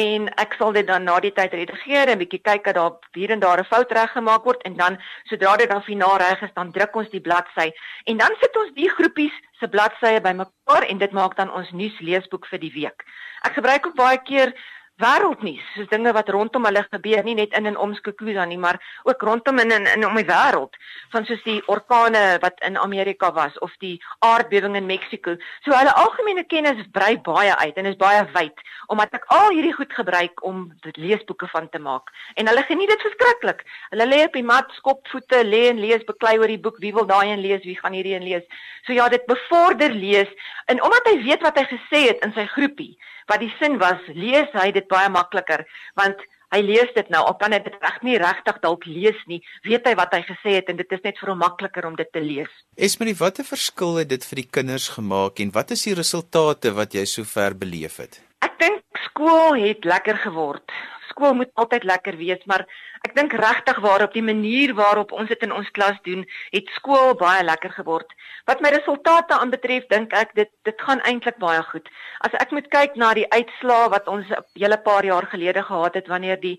en 0.00 0.28
ek 0.40 0.54
sal 0.58 0.72
dit 0.72 0.86
dan 0.88 1.04
na 1.04 1.18
die 1.20 1.32
tyd 1.36 1.54
redigeer 1.56 2.08
en 2.08 2.20
bietjie 2.20 2.40
kyk 2.40 2.64
dat 2.68 2.78
daar 2.78 2.96
hier 3.16 3.32
en 3.34 3.42
daar 3.42 3.60
'n 3.60 3.70
fout 3.72 3.92
reggemaak 3.92 4.44
word 4.44 4.62
en 4.68 4.76
dan 4.76 4.98
sodra 5.28 5.56
dit 5.56 5.68
dan 5.68 5.82
finaal 5.82 6.16
reg 6.18 6.42
is 6.42 6.54
dan 6.54 6.72
druk 6.72 6.96
ons 6.96 7.10
die 7.10 7.20
bladsy 7.20 7.68
en 8.04 8.16
dan 8.16 8.32
sit 8.40 8.56
ons 8.56 8.72
die 8.74 8.90
groepies 8.96 9.36
se 9.60 9.68
bladsye 9.68 10.20
bymekaar 10.20 10.88
en 10.88 10.98
dit 10.98 11.12
maak 11.12 11.36
dan 11.36 11.50
ons 11.52 11.70
nuusleesboek 11.70 12.46
vir 12.46 12.60
die 12.60 12.72
week. 12.72 13.04
Ek 13.44 13.52
gebruik 13.52 13.86
ook 13.86 13.96
baie 13.96 14.18
keer 14.22 14.54
wêreldnuus, 15.00 15.64
soos 15.74 15.88
dinge 15.90 16.12
wat 16.16 16.28
rondom 16.32 16.66
hulle 16.68 16.82
gebeur, 16.86 17.24
nie 17.24 17.36
net 17.38 17.54
in 17.56 17.66
en 17.70 17.78
om 17.80 17.94
Skukuza 17.96 18.44
nie, 18.48 18.58
maar 18.58 18.78
ook 19.08 19.22
rondom 19.22 19.58
in 19.58 19.72
in, 19.74 19.86
in 19.94 20.06
om 20.06 20.16
die 20.18 20.26
wêreld, 20.28 20.76
van 21.12 21.26
soos 21.28 21.42
die 21.44 21.58
orkane 21.72 22.38
wat 22.44 22.60
in 22.66 22.78
Amerika 22.78 23.32
was 23.32 23.58
of 23.58 23.74
die 23.84 23.96
aardbewing 24.26 24.76
in 24.76 24.86
Mexiko. 24.86 25.36
So 25.64 25.74
hulle 25.76 25.94
algemene 26.02 26.44
kennis 26.44 26.84
brei 26.92 27.16
baie 27.18 27.56
uit 27.56 27.76
en 27.80 27.90
is 27.90 27.98
baie 28.00 28.24
wyd 28.34 28.66
omdat 28.90 29.14
ek 29.20 29.28
al 29.30 29.52
hierdie 29.54 29.74
goed 29.76 29.92
gebruik 29.94 30.42
om 30.46 30.64
leesboeke 30.98 31.46
van 31.52 31.68
te 31.70 31.78
maak. 31.78 32.10
En 32.34 32.48
hulle 32.50 32.64
geniet 32.66 32.90
dit 32.90 33.04
verskriklik. 33.06 33.62
Hulle 33.92 34.06
lê 34.08 34.24
op 34.26 34.34
die 34.34 34.42
mat, 34.46 34.72
skop 34.74 35.06
voete, 35.12 35.44
lê 35.46 35.68
en 35.70 35.78
lees, 35.78 36.02
beklei 36.08 36.34
oor 36.40 36.50
die 36.50 36.58
boek, 36.58 36.80
wie 36.82 36.90
wil 36.96 37.06
daai 37.06 37.30
een 37.30 37.44
lees, 37.44 37.62
wie 37.62 37.78
gaan 37.78 37.94
hierdie 37.94 38.16
een 38.16 38.26
lees. 38.26 38.66
So 38.88 38.96
ja, 38.96 39.06
dit 39.12 39.26
bevorder 39.30 39.94
lees 39.94 40.30
en 40.66 40.82
omdat 40.82 41.06
hy 41.10 41.16
weet 41.22 41.46
wat 41.46 41.58
hy 41.58 41.68
gesê 41.70 42.02
het 42.08 42.26
in 42.26 42.34
sy 42.34 42.48
groepie 42.50 42.96
wat 43.30 43.42
die 43.42 43.52
sin 43.60 43.78
was, 43.78 44.00
lees 44.10 44.50
hy 44.58 44.70
dit 44.74 44.88
baie 44.90 45.08
makliker 45.12 45.64
want 45.98 46.20
hy 46.50 46.60
lees 46.66 46.90
dit 46.96 47.10
nou. 47.14 47.22
Al 47.26 47.36
kan 47.38 47.54
hy 47.54 47.60
dit 47.62 47.76
reg 47.82 47.98
nie 48.06 48.18
regtig 48.20 48.58
dalk 48.64 48.86
lees 48.90 49.18
nie, 49.30 49.40
weet 49.66 49.86
hy 49.86 49.94
wat 49.98 50.14
hy 50.16 50.22
gesê 50.26 50.56
het 50.58 50.70
en 50.72 50.80
dit 50.80 50.96
is 50.96 51.04
net 51.06 51.18
vir 51.20 51.32
hom 51.32 51.42
makliker 51.44 51.86
om 51.86 51.98
dit 51.98 52.10
te 52.12 52.22
lees. 52.24 52.50
Esmerie, 52.76 53.16
watter 53.18 53.46
verskil 53.46 54.00
het 54.02 54.10
dit 54.10 54.26
vir 54.26 54.42
die 54.42 54.48
kinders 54.58 54.90
gemaak 54.96 55.42
en 55.42 55.54
wat 55.54 55.74
is 55.76 55.86
die 55.86 55.96
resultate 55.98 56.74
wat 56.76 56.96
jy 56.98 57.06
sover 57.06 57.54
beleef 57.58 58.00
het? 58.02 58.18
Ek 58.42 58.58
dink 58.62 59.04
skool 59.06 59.58
het 59.60 59.86
lekker 59.86 60.18
geword 60.26 60.74
skool 61.20 61.36
moet 61.36 61.50
altyd 61.60 61.84
lekker 61.84 62.16
wees, 62.16 62.40
maar 62.48 62.64
ek 63.04 63.12
dink 63.14 63.34
regtig 63.36 63.78
waarop 63.84 64.14
die 64.16 64.24
manier 64.24 64.72
waarop 64.74 65.12
ons 65.12 65.28
dit 65.28 65.42
in 65.44 65.52
ons 65.52 65.68
klas 65.76 65.98
doen, 66.08 66.24
het 66.54 66.68
skool 66.76 67.12
baie 67.20 67.44
lekker 67.44 67.74
geword. 67.76 68.08
Wat 68.48 68.62
my 68.64 68.72
resultate 68.72 69.36
aanbetref, 69.36 69.84
dink 69.92 70.16
ek 70.16 70.32
dit 70.34 70.48
dit 70.64 70.84
gaan 70.86 71.02
eintlik 71.04 71.36
baie 71.42 71.60
goed. 71.68 71.88
As 72.24 72.32
ek 72.40 72.54
moet 72.56 72.70
kyk 72.72 72.96
na 72.96 73.12
die 73.14 73.28
uitslae 73.28 73.90
wat 73.92 74.08
ons 74.08 74.30
'n 74.30 74.44
hele 74.56 74.78
paar 74.80 75.04
jaar 75.04 75.26
gelede 75.28 75.62
gehad 75.62 75.94
het 75.94 76.08
wanneer 76.08 76.40
die 76.40 76.56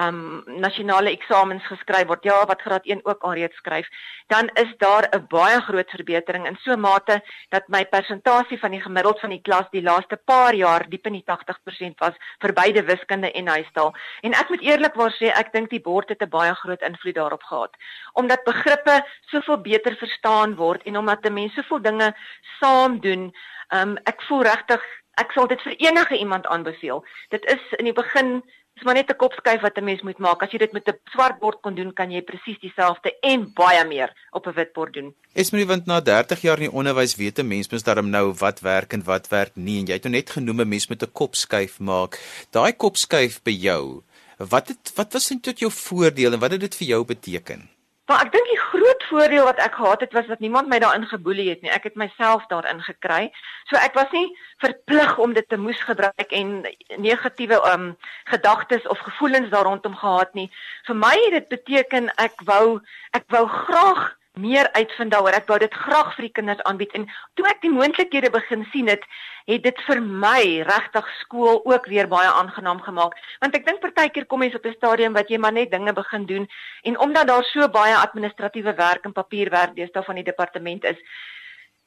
um 0.00 0.42
nasionale 0.46 1.10
eksamens 1.10 1.66
geskryf 1.66 2.06
word, 2.06 2.24
ja, 2.24 2.44
wat 2.46 2.62
graad 2.62 2.86
1 2.86 3.04
ook 3.04 3.22
alreeds 3.22 3.56
skryf, 3.56 3.88
dan 4.28 4.48
is 4.54 4.70
daar 4.78 5.08
'n 5.12 5.26
baie 5.28 5.60
groot 5.60 5.90
verbetering 5.90 6.46
in 6.46 6.56
so 6.62 6.76
mate 6.76 7.20
dat 7.50 7.68
my 7.68 7.84
persentasie 7.84 8.58
van 8.58 8.70
die 8.70 8.80
gemiddeld 8.80 9.20
van 9.20 9.30
die 9.30 9.42
klas 9.42 9.66
die 9.70 9.82
laaste 9.82 10.16
paar 10.16 10.54
jaar 10.54 10.88
diep 10.88 11.06
in 11.06 11.12
die 11.12 11.24
80% 11.24 11.98
was 11.98 12.14
vir 12.40 12.52
beide 12.52 12.82
wiskunde 12.82 13.32
en 13.32 13.46
huistaal. 13.46 13.94
En 14.22 14.32
ek 14.32 14.48
moet 14.48 14.62
eerlikwaar 14.62 15.10
sê, 15.10 15.26
ek 15.34 15.52
dink 15.52 15.70
die 15.70 15.80
bord 15.80 16.08
het 16.08 16.22
'n 16.22 16.28
baie 16.28 16.54
groot 16.54 16.82
invloed 16.82 17.14
daarop 17.14 17.42
gehad, 17.42 17.76
omdat 18.12 18.44
begrippe 18.44 19.04
soveel 19.30 19.60
beter 19.60 19.96
verstaan 19.96 20.54
word 20.56 20.82
en 20.82 20.96
omdat 20.96 21.30
mense 21.30 21.62
soveel 21.62 21.82
dinge 21.82 22.14
saam 22.60 23.00
doen. 23.00 23.32
Um 23.72 23.96
ek 24.04 24.22
voel 24.28 24.42
regtig 24.42 24.82
ek 25.20 25.32
sal 25.32 25.46
dit 25.46 25.60
vir 25.62 25.76
enige 25.88 26.16
iemand 26.16 26.46
aanbeveel. 26.46 27.04
Dit 27.28 27.44
is 27.44 27.60
in 27.78 27.84
die 27.84 27.96
begin 27.96 28.40
Dis 28.74 28.84
maar 28.84 28.94
net 28.94 29.10
'n 29.10 29.16
kopskuif 29.16 29.60
wat 29.60 29.76
'n 29.78 29.84
mens 29.84 30.02
moet 30.02 30.18
maak. 30.18 30.42
As 30.42 30.50
jy 30.50 30.58
dit 30.58 30.72
met 30.72 30.88
'n 30.88 30.98
swart 31.12 31.38
bord 31.38 31.60
kon 31.60 31.74
doen, 31.74 31.92
kan 31.92 32.10
jy 32.10 32.22
presies 32.22 32.58
dieselfde 32.60 33.18
en 33.20 33.52
baie 33.54 33.84
meer 33.84 34.10
op 34.30 34.46
'n 34.46 34.54
wit 34.54 34.72
bord 34.72 34.92
doen. 34.92 35.14
Esmerie 35.34 35.66
want 35.66 35.86
na 35.86 36.00
30 36.00 36.40
jaar 36.40 36.56
in 36.56 36.70
die 36.70 36.78
onderwys 36.78 37.16
weet 37.16 37.38
'n 37.38 37.48
mens 37.48 37.68
mens 37.68 37.82
daarom 37.82 38.10
nou 38.10 38.32
wat 38.32 38.60
werk 38.60 38.92
en 38.92 39.04
wat 39.04 39.28
werk 39.28 39.56
nie 39.56 39.78
en 39.80 39.86
jy 39.86 39.92
het 39.92 40.02
nou 40.02 40.14
net 40.14 40.30
genoem 40.30 40.60
'n 40.60 40.68
mens 40.68 40.88
met 40.88 41.02
'n 41.02 41.12
kopskuif 41.12 41.78
maak. 41.78 42.18
Daai 42.50 42.72
kopskuif 42.72 43.42
by 43.42 43.50
jou, 43.50 44.02
wat 44.38 44.68
het 44.68 44.92
wat 44.94 45.12
was 45.12 45.28
dit 45.28 45.42
tot 45.42 45.58
jou 45.58 45.70
voordeel 45.70 46.32
en 46.32 46.38
wat 46.38 46.50
het 46.50 46.60
dit 46.60 46.74
vir 46.74 46.86
jou 46.86 47.04
beteken? 47.04 47.71
Maar 48.10 48.24
ek 48.24 48.32
dink 48.34 48.48
die 48.50 48.58
groot 48.58 49.04
voordeel 49.08 49.44
wat 49.46 49.60
ek 49.62 49.76
gehad 49.78 50.00
het 50.02 50.12
was 50.12 50.26
dat 50.26 50.40
niemand 50.42 50.68
my 50.68 50.78
daarin 50.82 51.06
geboelie 51.06 51.48
het 51.48 51.60
nie. 51.62 51.70
Ek 51.70 51.86
het 51.86 51.94
myself 51.94 52.46
daarin 52.50 52.82
gekry. 52.82 53.30
So 53.70 53.78
ek 53.78 53.94
was 53.94 54.10
nie 54.10 54.26
verplig 54.64 55.18
om 55.22 55.36
dit 55.36 55.48
te 55.48 55.56
moes 55.56 55.78
gebruik 55.86 56.34
en 56.34 56.66
negatiewe 56.98 57.60
um 57.72 57.92
gedagtes 58.32 58.86
of 58.90 58.98
gevoelens 59.06 59.50
daar 59.54 59.68
rondom 59.70 59.94
gehad 59.96 60.34
nie. 60.34 60.50
Vir 60.86 60.98
my 60.98 61.14
het 61.28 61.38
dit 61.38 61.48
beteken 61.54 62.10
ek 62.18 62.42
wou 62.50 62.80
ek 63.14 63.30
wou 63.30 63.46
graag 63.46 64.10
meer 64.38 64.68
uitvind 64.72 65.12
daaroor. 65.12 65.36
Ek 65.36 65.48
wou 65.50 65.58
dit 65.60 65.74
graag 65.74 66.14
vir 66.16 66.26
die 66.26 66.32
kinders 66.38 66.62
aanbied 66.68 66.94
en 66.96 67.04
toe 67.36 67.46
ek 67.50 67.60
die 67.64 67.72
moontlikhede 67.72 68.30
begin 68.32 68.64
sien 68.72 68.88
het, 68.88 69.04
het 69.50 69.62
dit 69.62 69.82
vir 69.86 70.00
my 70.00 70.62
regtig 70.68 71.08
skool 71.20 71.60
ook 71.68 71.86
weer 71.92 72.08
baie 72.08 72.30
aangenaam 72.30 72.80
gemaak. 72.80 73.18
Want 73.44 73.56
ek 73.58 73.66
dink 73.66 73.82
partykeer 73.84 74.26
kom 74.26 74.42
jy 74.42 74.54
op 74.54 74.66
'n 74.66 74.74
stadium 74.78 75.12
wat 75.12 75.28
jy 75.28 75.38
maar 75.38 75.52
net 75.52 75.70
dinge 75.70 75.92
begin 75.92 76.26
doen 76.26 76.48
en 76.82 76.98
omdat 76.98 77.26
daar 77.26 77.44
so 77.44 77.68
baie 77.68 77.96
administratiewe 77.96 78.74
werk 78.74 79.04
en 79.04 79.12
papierwerk 79.12 79.76
deesdae 79.76 80.02
van 80.02 80.14
die 80.14 80.24
departement 80.24 80.84
is, 80.84 80.98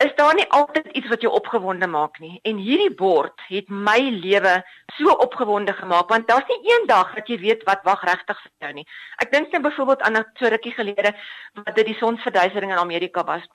is 0.03 0.15
daar 0.15 0.35
nie 0.35 0.47
altyd 0.49 0.87
iets 0.91 1.07
wat 1.07 1.21
jou 1.23 1.31
opgewonde 1.33 1.87
maak 1.87 2.17
nie 2.19 2.39
en 2.43 2.57
hierdie 2.59 2.91
bord 2.99 3.43
het 3.47 3.69
my 3.69 3.99
lewe 3.99 4.55
so 4.97 5.13
opgewonde 5.25 5.73
gemaak 5.73 6.09
want 6.11 6.27
daar's 6.27 6.49
nie 6.51 6.73
een 6.73 6.87
dag 6.87 7.13
dat 7.15 7.29
jy 7.31 7.37
weet 7.39 7.63
wat 7.69 7.85
wag 7.87 8.03
regtig 8.03 8.41
vir 8.41 8.51
jou 8.67 8.73
nie. 8.79 8.87
Ek 9.23 9.31
dink 9.31 9.51
net 9.51 9.63
byvoorbeeld 9.63 10.01
aan 10.01 10.17
'n 10.17 10.25
so 10.39 10.51
rukkie 10.51 10.75
gelede 10.75 11.15
wat 11.63 11.75
dit 11.75 11.85
die 11.85 11.99
sonsverduistering 12.01 12.71
in 12.71 12.83
Amerika 12.83 13.23
was. 13.23 13.47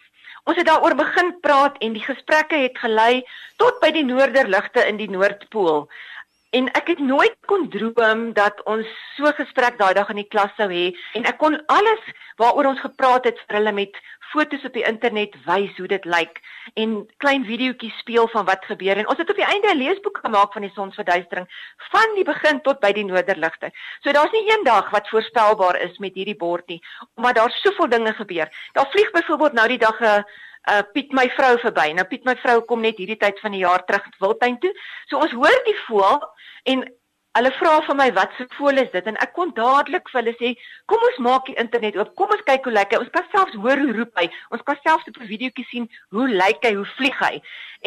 Ons 0.45 0.57
het 0.57 0.67
daaroor 0.67 0.95
begin 0.95 1.41
praat 1.41 1.77
en 1.79 1.93
die 1.93 2.05
gesprekke 2.05 2.57
het 2.57 2.79
gelei 2.79 3.23
tot 3.57 3.81
by 3.81 3.91
die 3.91 4.05
noorderligte 4.05 4.87
in 4.87 4.97
die 4.97 5.11
Noordpool. 5.11 5.91
En 6.51 6.67
ek 6.75 6.89
het 6.91 6.99
nooit 6.99 7.37
kon 7.47 7.69
droom 7.71 8.33
dat 8.35 8.63
ons 8.67 8.87
so 9.15 9.31
gesprek 9.39 9.77
daai 9.79 9.95
dag 9.95 10.09
in 10.11 10.19
die 10.19 10.31
klas 10.35 10.51
sou 10.59 10.67
hê 10.71 10.89
en 11.19 11.29
ek 11.31 11.39
kon 11.39 11.55
alles 11.71 12.09
waaroor 12.43 12.73
ons 12.73 12.83
gepraat 12.83 13.29
het 13.29 13.39
vir 13.45 13.61
hulle 13.61 13.73
met 13.77 14.01
fotos 14.33 14.65
op 14.67 14.75
die 14.75 14.85
internet 14.87 15.37
wys 15.47 15.79
hoe 15.79 15.87
dit 15.93 16.09
lyk 16.11 16.41
en 16.83 16.97
klein 17.23 17.47
videoetjies 17.47 18.03
speel 18.03 18.27
van 18.35 18.49
wat 18.51 18.67
gebeur 18.67 18.99
en 18.99 19.09
ons 19.13 19.23
het 19.23 19.31
op 19.31 19.39
die 19.39 19.47
einde 19.47 19.71
'n 19.71 19.83
leesboek 19.83 20.19
gemaak 20.25 20.53
van 20.53 20.67
die 20.67 20.75
sonsverduistering 20.75 21.47
van 21.95 22.15
die 22.19 22.27
begin 22.27 22.61
tot 22.67 22.81
by 22.81 22.93
die 22.99 23.07
noorderligte. 23.07 23.71
So 24.03 24.13
daar's 24.13 24.35
nie 24.35 24.51
een 24.51 24.65
dag 24.65 24.91
wat 24.91 25.09
voorspelbaar 25.09 25.81
is 25.81 25.99
met 25.99 26.15
hierdie 26.15 26.37
bord 26.37 26.67
nie, 26.67 26.83
omdat 27.15 27.35
daar 27.35 27.51
soveel 27.51 27.89
dinge 27.89 28.13
gebeur. 28.13 28.49
Daar 28.73 28.91
vlieg 28.91 29.11
byvoorbeeld 29.11 29.53
nou 29.53 29.69
die 29.69 29.79
dag 29.79 30.01
'n 30.01 30.25
uh 30.69 30.83
Piet 30.93 31.13
my 31.17 31.27
vrou 31.37 31.57
verby. 31.65 31.93
Nou 31.97 32.07
Piet 32.09 32.25
my 32.25 32.37
vrou 32.43 32.61
kom 32.69 32.81
net 32.85 32.99
hierdie 33.01 33.19
tyd 33.19 33.41
van 33.41 33.53
die 33.57 33.65
jaar 33.65 33.85
terug 33.85 34.09
Wildtuin 34.21 34.59
toe. 34.61 34.73
So 35.09 35.19
ons 35.19 35.33
hoor 35.33 35.63
die 35.67 35.79
voël 35.87 36.21
en 36.65 36.89
Hulle 37.39 37.51
vra 37.55 37.77
vir 37.87 37.95
my 37.95 38.09
wat 38.17 38.33
se 38.35 38.45
voël 38.57 38.81
is 38.83 38.89
dit 38.91 39.07
en 39.07 39.19
ek 39.23 39.31
kon 39.37 39.53
dadelik 39.55 40.09
vir 40.11 40.19
hulle 40.19 40.33
sê 40.39 40.49
kom 40.91 41.05
ons 41.09 41.21
maak 41.23 41.45
die 41.47 41.55
internet 41.63 41.99
oop. 42.01 42.11
Kom 42.19 42.33
ons 42.35 42.43
kyk 42.49 42.65
hoe 42.67 42.73
lyk 42.75 42.91
hy. 42.91 42.99
Ons 43.05 43.13
kan 43.15 43.29
selfs 43.31 43.59
hoor 43.63 43.79
hoe 43.79 43.95
roep 44.01 44.19
hy. 44.19 44.25
Ons 44.51 44.65
kan 44.67 44.81
selfs 44.83 45.07
op 45.13 45.21
'n 45.21 45.29
videoetjie 45.29 45.67
sien 45.69 45.87
hoe 46.17 46.27
lyk 46.27 46.67
hy, 46.67 46.73
hoe 46.75 46.89
vlieg 46.97 47.21
hy. 47.23 47.39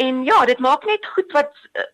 En 0.06 0.24
ja, 0.24 0.38
dit 0.48 0.64
maak 0.64 0.88
net 0.88 1.04
goed 1.16 1.36
wat 1.36 1.52
uh, 1.76 1.84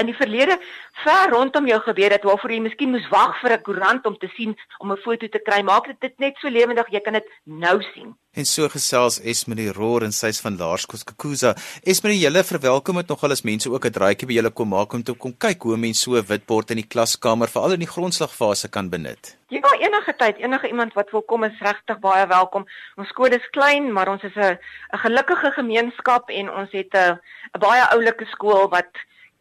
in 0.00 0.10
die 0.10 0.16
verlede 0.16 0.58
ver 1.04 1.30
rondom 1.30 1.66
jou 1.68 1.80
gebeur 1.80 2.10
het 2.16 2.24
waarvoor 2.24 2.54
jy 2.54 2.60
miskien 2.64 2.90
moes 2.94 3.08
wag 3.12 3.36
vir 3.42 3.52
'n 3.56 3.62
koerant 3.62 4.06
om 4.06 4.16
te 4.18 4.28
sien 4.36 4.56
om 4.78 4.92
'n 4.92 5.02
foto 5.04 5.28
te 5.28 5.38
kry. 5.38 5.62
Maak 5.62 5.86
dit 6.00 6.18
net 6.18 6.36
so 6.40 6.48
lewendig, 6.48 6.90
jy 6.90 7.00
kan 7.00 7.12
dit 7.12 7.28
nou 7.44 7.82
sien. 7.94 8.14
En 8.32 8.44
so 8.44 8.68
gesels 8.68 9.20
Esmerie 9.20 9.72
Roor 9.72 10.02
en 10.02 10.12
sy's 10.12 10.40
van 10.40 10.56
Laerskool 10.56 11.00
Kakuza. 11.04 11.54
Esmerie, 11.82 12.20
julle 12.20 12.44
verwelkom 12.44 12.96
dit 12.96 13.08
nogal 13.08 13.30
as 13.30 13.42
mense 13.42 13.70
ook 13.70 13.84
'n 13.86 13.92
draaitjie 13.92 14.26
by 14.26 14.34
julle 14.34 14.50
kom 14.50 14.68
maak 14.68 14.92
om 14.92 15.02
te 15.02 15.14
kom 15.14 15.34
kyk 15.36 15.62
hoe 15.62 15.76
mense 15.76 16.02
so 16.02 16.16
'n 16.16 16.26
witbord 16.26 16.70
in 16.70 16.76
die 16.76 16.86
klaskamer 16.86 17.48
veral 17.48 17.72
in 17.72 17.80
die 17.80 17.94
grondslagfase 17.94 18.68
kan 18.68 18.88
benut. 18.88 19.36
Ja, 19.48 19.70
enige 19.80 20.14
tyd, 20.16 20.36
enige 20.36 20.68
iemand 20.68 20.92
wat 20.92 21.10
wil 21.10 21.22
kom 21.22 21.44
is 21.44 21.58
regtig 21.58 21.98
baie 21.98 22.26
welkom. 22.26 22.66
Ons 22.96 23.08
skool 23.08 23.32
is 23.32 23.50
klein, 23.50 23.92
maar 23.92 24.08
ons 24.08 24.22
is 24.22 24.36
'n 24.36 24.58
'n 24.92 24.98
gelukkige 24.98 25.50
gemeenskap 25.50 26.30
en 26.30 26.50
ons 26.50 26.70
het 26.72 26.94
'n 26.94 27.18
'n 27.54 27.60
baie 27.60 27.82
oulike 27.90 28.24
skool 28.24 28.68
wat 28.68 28.90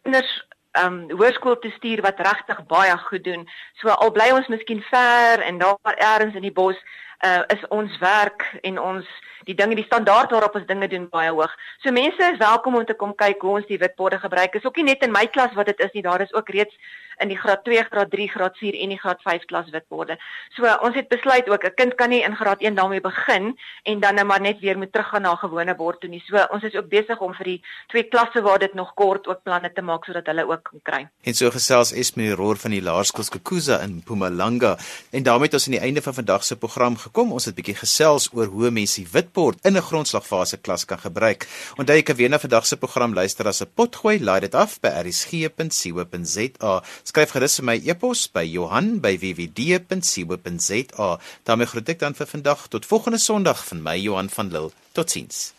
kinders 0.04 0.45
um 0.78 1.02
hoërskool 1.12 1.60
te 1.60 1.72
stuur 1.78 2.02
wat 2.06 2.20
regtig 2.20 2.66
baie 2.70 2.98
goed 2.98 3.24
doen. 3.24 3.48
So 3.82 3.90
al 3.90 4.12
bly 4.12 4.30
ons 4.36 4.48
miskien 4.48 4.82
ver 4.90 5.42
en 5.42 5.58
daar 5.58 5.96
elders 5.98 6.36
in 6.36 6.46
die 6.46 6.54
bos, 6.54 6.78
uh, 7.26 7.42
is 7.48 7.68
ons 7.70 7.98
werk 8.00 8.46
en 8.62 8.80
ons 8.80 9.08
die 9.48 9.56
dinge 9.56 9.76
die 9.76 9.88
standaard 9.88 10.32
waarop 10.32 10.56
ons 10.60 10.68
dinge 10.68 10.88
doen 10.92 11.08
baie 11.12 11.32
hoog. 11.32 11.52
So 11.84 11.92
mense 11.96 12.32
is 12.32 12.42
welkom 12.42 12.76
om 12.76 12.86
te 12.86 12.94
kom 12.94 13.16
kyk 13.16 13.42
hoe 13.42 13.58
ons 13.60 13.68
die 13.68 13.80
witborde 13.82 14.20
gebruik. 14.20 14.56
Is 14.56 14.66
ook 14.68 14.78
nie 14.80 14.92
net 14.92 15.04
in 15.04 15.16
my 15.16 15.26
klas 15.28 15.56
wat 15.58 15.72
dit 15.72 15.80
is 15.80 15.94
nie, 15.96 16.06
daar 16.06 16.22
is 16.22 16.34
ook 16.34 16.50
reeds 16.54 16.76
in 17.20 17.28
die 17.28 17.38
graad 17.38 17.64
2, 17.64 17.84
graad 17.84 18.12
3, 18.12 18.28
graad 18.28 18.58
4 18.58 18.78
en 18.84 18.90
die 18.90 19.00
graad 19.00 19.22
5 19.22 19.46
klas 19.46 19.70
witborde. 19.74 20.18
So 20.56 20.68
ons 20.86 20.96
het 20.96 21.08
besluit 21.08 21.50
ook 21.50 21.64
'n 21.64 21.74
kind 21.76 21.96
kan 21.96 22.10
nie 22.10 22.24
in 22.24 22.36
graad 22.36 22.62
1 22.62 22.76
daarmee 22.76 23.02
begin 23.02 23.58
en 23.84 24.00
dan 24.00 24.16
net 24.16 24.26
maar 24.26 24.42
net 24.42 24.60
weer 24.60 24.78
moet 24.78 24.92
teruggaan 24.92 25.22
na 25.22 25.32
'n 25.32 25.38
gewone 25.38 25.76
bord 25.76 26.00
toe 26.00 26.10
nie. 26.10 26.24
So 26.26 26.48
ons 26.52 26.64
is 26.64 26.76
ook 26.76 26.90
besig 26.90 27.20
om 27.20 27.34
vir 27.34 27.46
die 27.46 27.62
twee 27.88 28.04
klasse 28.04 28.42
waar 28.42 28.60
dit 28.60 28.74
nog 28.74 28.94
kort 28.94 29.28
ook 29.28 29.44
planne 29.44 29.72
te 29.74 29.82
maak 29.82 30.06
sodat 30.06 30.26
hulle 30.26 30.48
ook 30.48 30.64
kan 30.64 30.80
kry. 30.84 31.08
En 31.24 31.34
so 31.34 31.50
gesels 31.52 31.92
Esme 31.92 32.32
Roor 32.34 32.58
van 32.58 32.72
die 32.72 32.82
Laerskool 32.82 33.24
Skukuza 33.24 33.80
in 33.80 33.96
Mpumalanga 33.96 34.78
en 35.12 35.24
daarmee 35.24 35.46
het 35.46 35.54
ons 35.54 35.66
aan 35.66 35.78
die 35.78 35.82
einde 35.82 36.02
van 36.02 36.14
vandag 36.14 36.44
se 36.44 36.58
program 36.58 36.98
gekom. 36.98 37.32
Ons 37.32 37.46
het 37.46 37.56
bietjie 37.56 37.76
gesels 37.76 38.30
oor 38.34 38.46
hoe 38.46 38.72
mense 38.72 39.02
die 39.02 39.10
witbord 39.12 39.66
in 39.66 39.78
'n 39.78 39.82
grondslagfase 39.82 40.58
klas 40.58 40.86
kan 40.86 41.00
gebruik. 41.00 41.48
Onthou 41.78 41.96
jy 41.96 42.04
kan 42.04 42.16
weer 42.16 42.30
na 42.30 42.40
vandag 42.40 42.66
se 42.66 42.78
program 42.78 43.14
luister 43.14 43.48
as 43.48 43.62
'n 43.62 43.72
potgooi, 43.76 44.20
laai 44.24 44.40
dit 44.40 44.56
af 44.56 44.80
by 44.80 44.88
rsg.co.za. 44.88 46.84
Skryf 47.10 47.32
gerus 47.34 47.56
vir 47.58 47.65
my 47.65 47.74
e-pos 47.89 48.28
by 48.30 48.45
Johan@wwd.co.za. 48.45 51.10
daarmee 51.43 51.69
groet 51.72 51.89
ek 51.89 52.00
dan 52.06 52.13
vir 52.13 52.30
vandag 52.30 52.69
tot 52.69 52.86
volgende 52.86 53.17
Sondag 53.17 53.65
van 53.65 53.82
my 53.82 53.98
Johan 53.98 54.30
van 54.30 54.54
Lille. 54.54 54.69
Totsiens. 54.93 55.59